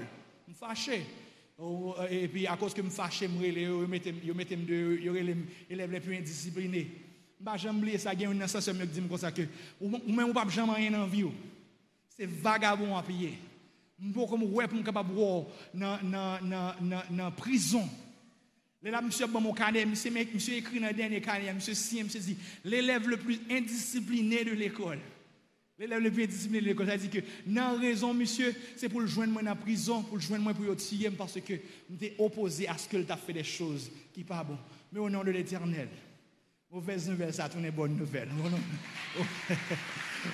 me 0.49 0.55
fâché. 0.55 1.05
Oh, 1.59 1.95
et 2.11 2.29
puis 2.29 2.47
à 2.47 2.57
cause 2.57 2.75
que 2.75 2.83
me 2.83 2.91
fâché, 2.91 3.29
me 3.29 3.39
relé 3.39 3.67
élève 5.71 5.93
les 5.93 6.01
plus 6.01 6.17
indisciplinés. 6.17 6.91
Bah 7.39 7.57
j'aime 7.57 7.79
oublier 7.79 7.99
ça 7.99 8.15
gagne 8.15 8.33
une 8.33 8.47
sens 8.47 8.69
me 8.69 8.87
dit 8.87 9.01
comme 9.01 9.19
ça 9.19 9.31
que 9.31 9.43
ou 9.81 9.91
même 10.13 10.33
pas 10.33 10.49
jamais 10.49 10.73
rien 10.73 10.91
dans 10.91 11.07
vie. 11.07 11.27
C'est 12.09 12.27
vagabond 12.27 12.97
à 12.97 13.03
payer. 13.03 13.39
M'po 13.99 14.27
comme 14.27 14.43
ouais 14.45 14.69
pour 14.69 14.83
capable 14.83 15.15
dans 15.75 15.99
dans 16.03 17.31
prison. 17.33 17.89
Là, 18.83 19.01
monsieur, 19.03 19.27
bon, 19.27 19.41
mon 19.41 19.53
canet, 19.53 19.85
monsieur, 19.89 20.13
monsieur 20.13 20.55
écrit 20.55 20.79
dans 20.79 20.87
le 20.87 20.93
dernier 20.93 21.21
canet, 21.21 21.53
monsieur 21.53 21.75
si, 21.75 22.03
monsieur 22.05 22.21
dit, 22.21 22.37
l'élève 22.65 23.09
le 23.09 23.17
plus 23.17 23.41
indiscipliné 23.51 24.45
de 24.45 24.53
l'école. 24.53 25.01
L'élève 25.79 26.01
le 26.01 26.11
plus 26.11 26.27
discipliné 26.27 26.63
de 26.63 26.67
l'école, 26.67 26.87
ça 26.87 26.97
dit 26.97 27.11
que, 27.11 27.19
non, 27.47 27.79
raison, 27.79 28.15
monsieur, 28.15 28.55
c'est 28.77 28.89
pour 28.89 29.03
le 29.03 29.07
joindre 29.07 29.35
moi 29.35 29.43
dans 29.43 29.51
la 29.51 29.57
prison, 29.57 30.03
pour 30.03 30.17
le 30.17 30.23
joindre 30.23 30.43
moi 30.43 30.55
pour 30.55 30.65
le 30.65 30.75
tirer, 30.75 31.11
parce 31.11 31.39
que 31.41 31.53
j'étais 31.91 32.15
opposé 32.19 32.67
à 32.67 32.79
ce 32.79 32.89
qu'il 32.89 33.05
t'a 33.05 33.19
fait 33.19 33.35
des 33.35 33.45
choses 33.45 33.91
qui 34.15 34.25
pas 34.25 34.43
bon. 34.43 34.57
Mais 34.91 35.01
au 35.01 35.11
nom 35.11 35.23
de 35.23 35.31
l'éternel, 35.31 35.89
mauvaise 36.71 37.11
nouvelle, 37.11 37.35
ça 37.35 37.51
tourne 37.51 37.69
bonne 37.71 37.95
nouvelle. 37.95 38.31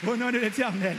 Au 0.06 0.16
nom 0.16 0.30
de 0.30 0.38
l'éternel, 0.38 0.96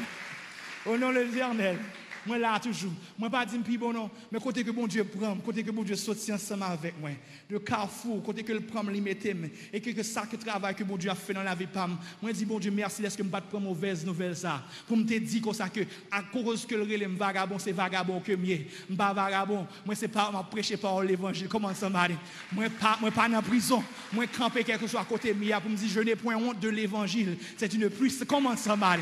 au 0.85 0.97
nom 0.97 1.11
de 1.11 1.19
l'éternel. 1.19 1.77
Moi 2.25 2.37
là 2.37 2.59
toujours. 2.59 2.91
Moi 3.17 3.29
pas 3.29 3.45
dire 3.45 3.61
plus 3.61 3.77
bon 3.77 3.91
non, 3.91 4.09
mais 4.31 4.39
côté 4.39 4.63
que 4.63 4.71
bon 4.71 4.87
Dieu 4.87 5.03
prend, 5.03 5.35
côté 5.37 5.63
que 5.63 5.71
bon 5.71 5.83
Dieu 5.83 5.95
sortit 5.95 6.31
ensemble 6.31 6.63
avec 6.63 6.97
moi. 6.99 7.09
De 7.49 7.57
carrefour, 7.57 8.23
côté 8.23 8.43
que 8.43 8.53
le 8.53 8.61
prend 8.61 8.83
mettait 8.83 9.35
et 9.71 9.81
que, 9.81 9.89
que 9.89 10.03
ça 10.03 10.25
que 10.25 10.37
travail 10.37 10.73
que 10.73 10.83
bon 10.83 10.95
Dieu 10.95 11.09
a 11.09 11.15
fait 11.15 11.33
dans 11.33 11.43
la 11.43 11.53
vie 11.53 11.67
pam. 11.67 11.97
Moi 12.21 12.31
dis 12.31 12.45
bon 12.45 12.59
Dieu 12.59 12.71
merci 12.71 13.03
est-ce 13.03 13.17
que 13.17 13.23
me 13.23 13.29
pas 13.29 13.41
prendre 13.41 13.65
mauvaise 13.65 14.05
nouvelle 14.05 14.35
ça. 14.35 14.63
Pour 14.87 14.95
me 14.95 15.03
te 15.03 15.17
dire 15.17 15.41
comme 15.41 15.53
ça 15.53 15.67
que 15.67 15.81
à 16.09 16.23
cause 16.23 16.65
que 16.65 16.75
le 16.75 16.83
relève 16.83 17.11
vagabond 17.11 17.59
c'est 17.59 17.73
vagabond 17.73 18.21
que 18.21 18.33
mieux. 18.33 18.61
Pas 18.97 19.13
vagabond. 19.13 19.67
Moi 19.85 19.95
c'est 19.95 20.07
pas 20.07 20.31
m'a 20.31 20.43
prêcher 20.43 20.77
par 20.77 21.01
l'évangile. 21.01 21.47
Comment 21.49 21.73
ça 21.73 21.89
m'a 21.89 22.07
Moi 22.53 22.65
pas 22.69 22.97
moi 23.01 23.11
pas 23.11 23.27
dans 23.27 23.41
prison. 23.41 23.83
Moi 24.13 24.27
camper 24.27 24.63
quelque 24.63 24.87
chose 24.87 24.99
à 24.99 25.03
côté 25.03 25.33
mia 25.33 25.59
pour 25.59 25.69
me 25.69 25.75
dire 25.75 25.89
je 25.89 25.99
n'ai 25.99 26.15
point 26.15 26.37
honte 26.37 26.59
de 26.59 26.69
l'évangile. 26.69 27.37
C'est 27.57 27.73
une 27.73 27.89
plus 27.89 28.23
comment 28.25 28.55
ça 28.55 28.77
m'a 28.77 28.95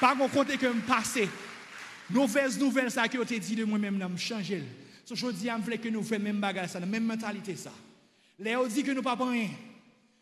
Pas 0.00 0.14
mon 0.14 0.28
côté 0.28 0.56
que 0.56 0.66
me 0.66 0.80
passer 0.80 1.28
Mauvaise 2.10 2.58
nouvelle, 2.58 2.90
ça 2.90 3.02
a 3.02 3.06
été 3.06 3.38
dit 3.38 3.56
de 3.56 3.64
moi-même, 3.64 3.98
je 4.16 4.22
changer. 4.22 4.62
Ce 5.04 5.14
je 5.14 5.26
dis, 5.28 5.46
je 5.46 5.70
veux 5.70 5.76
que 5.76 5.88
nous 5.88 6.02
fassions 6.02 6.22
même 6.22 6.40
bagage, 6.40 6.74
la 6.74 6.86
même 6.86 7.04
mentalité, 7.04 7.56
ça. 7.56 7.72
Léo 8.38 8.66
dit 8.66 8.82
que 8.82 8.90
nous 8.90 9.02
pas 9.02 9.14
rien. 9.14 9.50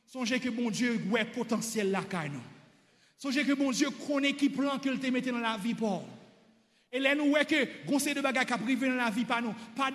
Songez 0.06 0.38
que 0.38 0.50
bon 0.50 0.70
Dieu 0.70 1.00
a 1.18 1.24
potentiel 1.24 1.90
là, 1.90 2.02
nous. 2.30 2.40
Songez 3.16 3.44
que 3.44 3.52
bon 3.52 3.70
Dieu 3.70 3.88
connaît 4.06 4.34
qui 4.34 4.50
plan 4.50 4.78
qu'il 4.78 4.98
te 4.98 5.06
mette 5.06 5.28
dans 5.28 5.38
la 5.38 5.56
vie 5.56 5.74
pour. 5.74 6.06
Et 6.92 6.98
là, 6.98 7.14
nous 7.14 7.30
voyons 7.30 7.46
que 7.46 7.86
conseil 7.86 8.12
de 8.12 8.20
bagages 8.20 8.46
qui 8.46 8.58
privé 8.58 8.88
dans 8.88 8.96
la 8.96 9.10
vie 9.10 9.24
par 9.24 9.40
nous. 9.40 9.54
Pas. 9.74 9.90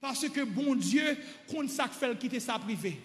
Parce 0.00 0.28
que 0.28 0.44
bon 0.44 0.74
Dieu 0.74 1.16
compte 1.48 1.70
ça 1.70 1.88
fait 1.88 2.16
quitter 2.18 2.40
sa 2.40 2.58
privée. 2.58 2.98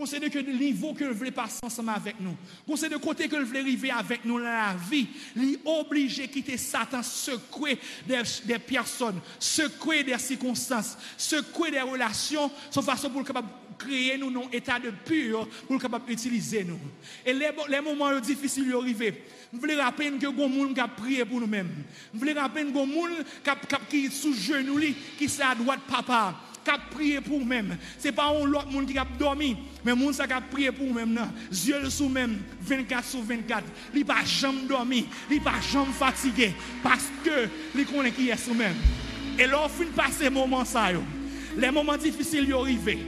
On 0.00 0.06
sait 0.06 0.20
de 0.20 0.28
que 0.28 0.38
le 0.38 0.52
niveau 0.52 0.94
que 0.94 1.04
veut 1.04 1.30
passer 1.32 1.58
ensemble 1.62 1.90
avec 1.90 2.20
nous. 2.20 2.36
On 2.68 2.76
sait 2.76 2.88
de 2.88 2.96
côté 2.96 3.26
que 3.28 3.34
veut 3.34 3.58
arriver 3.58 3.90
avec 3.90 4.24
nous 4.24 4.38
dans 4.38 4.44
la 4.44 4.76
vie. 4.88 5.08
Est 5.36 5.58
obligé 5.64 6.28
quitter 6.28 6.56
Satan, 6.56 7.02
secouer 7.02 7.78
des, 8.06 8.22
des 8.44 8.60
personnes, 8.60 9.20
secouer 9.40 10.04
des 10.04 10.16
circonstances, 10.18 10.96
secouer 11.16 11.72
des 11.72 11.80
relations, 11.80 12.48
de 12.74 12.80
façon 12.80 13.10
pour 13.10 13.24
créer 13.76 14.16
nous 14.18 14.28
un 14.28 14.50
état 14.52 14.78
de 14.78 14.90
pur 14.90 15.48
pour 15.66 15.74
le 15.74 15.80
capable 15.80 16.06
d'utiliser 16.06 16.62
nous. 16.62 16.78
Et 17.26 17.32
les, 17.32 17.50
les 17.68 17.80
moments 17.80 18.18
difficiles 18.20 18.72
arrivent. 18.74 19.14
Je 19.52 19.58
voulais 19.58 19.80
rappeler 19.80 20.10
que 20.12 20.26
les 20.26 20.36
gens 20.36 20.74
qui 20.74 20.80
prié 20.96 21.24
pour 21.24 21.40
nous-mêmes. 21.40 21.70
Je 22.12 22.18
voulais 22.18 22.34
rappeler 22.34 22.64
que 22.64 22.68
les 22.68 23.16
gens 23.44 23.78
qui 23.88 24.10
sont 24.10 24.32
sous 24.32 24.34
genou, 24.34 24.78
qui 25.18 25.28
sont 25.28 25.42
à 25.42 25.54
droite 25.54 25.80
papa 25.88 26.34
qui 26.64 26.70
a 26.70 26.78
prié 26.90 27.20
pour 27.20 27.38
nous-mêmes. 27.38 27.76
Ce 27.98 28.08
n'est 28.08 28.12
pas 28.12 28.26
un 28.26 28.52
autre 28.52 28.70
monde 28.70 28.86
qui 28.86 28.98
a 28.98 29.06
dormi, 29.18 29.56
mais 29.84 29.94
monde 29.94 30.14
qui 30.14 30.20
a 30.20 30.40
prié 30.40 30.72
pour 30.72 30.86
nous-mêmes. 30.86 31.18
Yeux 31.50 31.90
sous 31.90 32.08
même 32.08 32.38
24 32.60 33.04
sur 33.04 33.22
24. 33.22 33.64
Il 33.94 34.04
pas 34.04 34.24
jamais 34.24 34.66
dormi, 34.68 35.06
il 35.30 35.40
pas 35.40 35.60
jamais 35.72 35.92
fatigué 35.92 36.52
parce 36.82 37.06
que 37.24 37.48
il 37.74 37.86
connaît 37.86 38.12
qui 38.12 38.28
est 38.28 38.36
sous 38.36 38.54
même. 38.54 38.74
Et 39.38 39.46
lorsqu'on 39.46 39.86
passer 39.94 40.30
moment 40.30 40.64
ça 40.64 40.88
les 41.56 41.70
moments 41.70 41.96
difficiles 41.96 42.52
arrivent. 42.52 42.98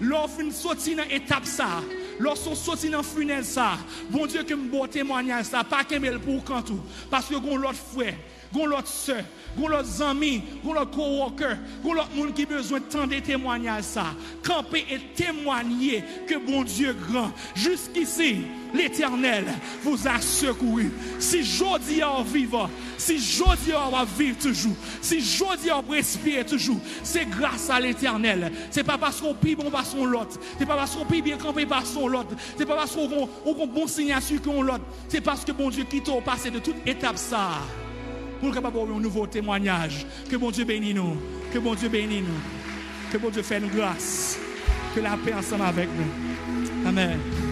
Lorsqu'on 0.00 0.50
sorti 0.50 0.94
dans 0.96 1.04
étape 1.04 1.44
ça, 1.44 1.80
lorsqu'on 2.18 2.54
sorti 2.54 2.88
dans 2.88 3.02
funnel 3.02 3.44
ça, 3.44 3.78
bon 4.10 4.26
Dieu 4.26 4.42
que 4.42 4.54
me 4.54 4.68
bon 4.68 4.86
témoignage 4.86 5.46
ça, 5.46 5.62
pas 5.62 5.84
qu'aimer 5.84 6.10
pour 6.18 6.42
quand 6.44 6.62
tout 6.62 6.80
parce 7.10 7.26
que 7.26 7.36
gon 7.36 7.56
l'autre 7.56 7.74
frère 7.74 8.14
gon 8.52 8.66
l'autre 8.66 8.88
soeur, 8.88 9.22
gon 9.58 9.68
l'autre 9.68 10.02
ami, 10.02 10.42
gon 10.64 10.74
l'autre 10.74 10.90
coworker, 10.90 11.56
gon 11.82 11.94
l'autre 11.94 12.10
monde 12.14 12.34
qui 12.34 12.46
besoin 12.46 12.80
tant 12.80 13.06
de 13.06 13.18
témoignages 13.18 13.84
ça. 13.84 14.06
Camper 14.44 14.84
et 14.90 14.98
témoigner 15.14 16.04
que 16.26 16.38
bon 16.38 16.62
Dieu 16.62 16.94
grand. 17.08 17.32
Jusqu'ici, 17.54 18.42
l'Éternel 18.74 19.44
vous 19.82 20.06
a 20.06 20.20
secouru. 20.20 20.90
Si 21.18 21.42
jodi 21.42 22.02
a 22.02 22.22
vivre, 22.22 22.68
si 22.98 23.18
jodi 23.18 23.70
va 23.70 24.04
vivre 24.04 24.38
toujours, 24.38 24.76
si 25.00 25.20
jodi 25.20 25.70
a 25.70 25.82
respirer 25.88 26.44
toujours, 26.44 26.80
c'est 27.02 27.28
grâce 27.28 27.70
à 27.70 27.80
l'Éternel. 27.80 28.52
C'est 28.70 28.84
pas 28.84 28.98
parce 28.98 29.20
qu'on 29.20 29.34
prie 29.34 29.56
bon 29.56 29.70
par 29.70 29.86
son 29.86 30.04
l'autre, 30.04 30.38
c'est 30.58 30.66
pas 30.66 30.76
parce 30.76 30.94
qu'on 30.94 31.04
prie 31.04 31.22
bien 31.22 31.36
camper 31.36 31.66
par 31.66 31.86
son 31.86 32.08
l'autre, 32.08 32.34
c'est 32.56 32.66
pas 32.66 32.76
parce 32.76 32.92
qu'on 32.92 33.06
a 33.06 33.66
bon 33.66 33.86
signature 33.86 34.42
qu'on 34.42 34.62
l'autre, 34.62 34.84
c'est 35.08 35.20
parce 35.20 35.44
que 35.44 35.52
bon 35.52 35.70
Dieu 35.70 35.84
quitte 35.84 36.08
au 36.08 36.20
passé 36.20 36.50
de 36.50 36.58
toute 36.58 36.76
étape 36.86 37.16
ça 37.16 37.52
pour 38.42 38.52
capable 38.52 38.78
un 38.78 38.98
nouveau 38.98 39.24
témoignage. 39.24 40.04
Que 40.28 40.36
bon 40.36 40.50
Dieu 40.50 40.64
bénisse 40.64 40.96
nous. 40.96 41.16
Que 41.52 41.60
bon 41.60 41.76
Dieu 41.76 41.88
bénisse 41.88 42.22
nous. 42.22 43.12
Que 43.12 43.16
bon 43.16 43.30
Dieu 43.30 43.40
fasse 43.40 43.62
nous 43.62 43.68
grâce. 43.68 44.36
Que 44.94 45.00
la 45.00 45.16
paix 45.16 45.32
ensemble 45.32 45.62
avec 45.62 45.88
nous. 45.88 46.88
Amen. 46.88 47.51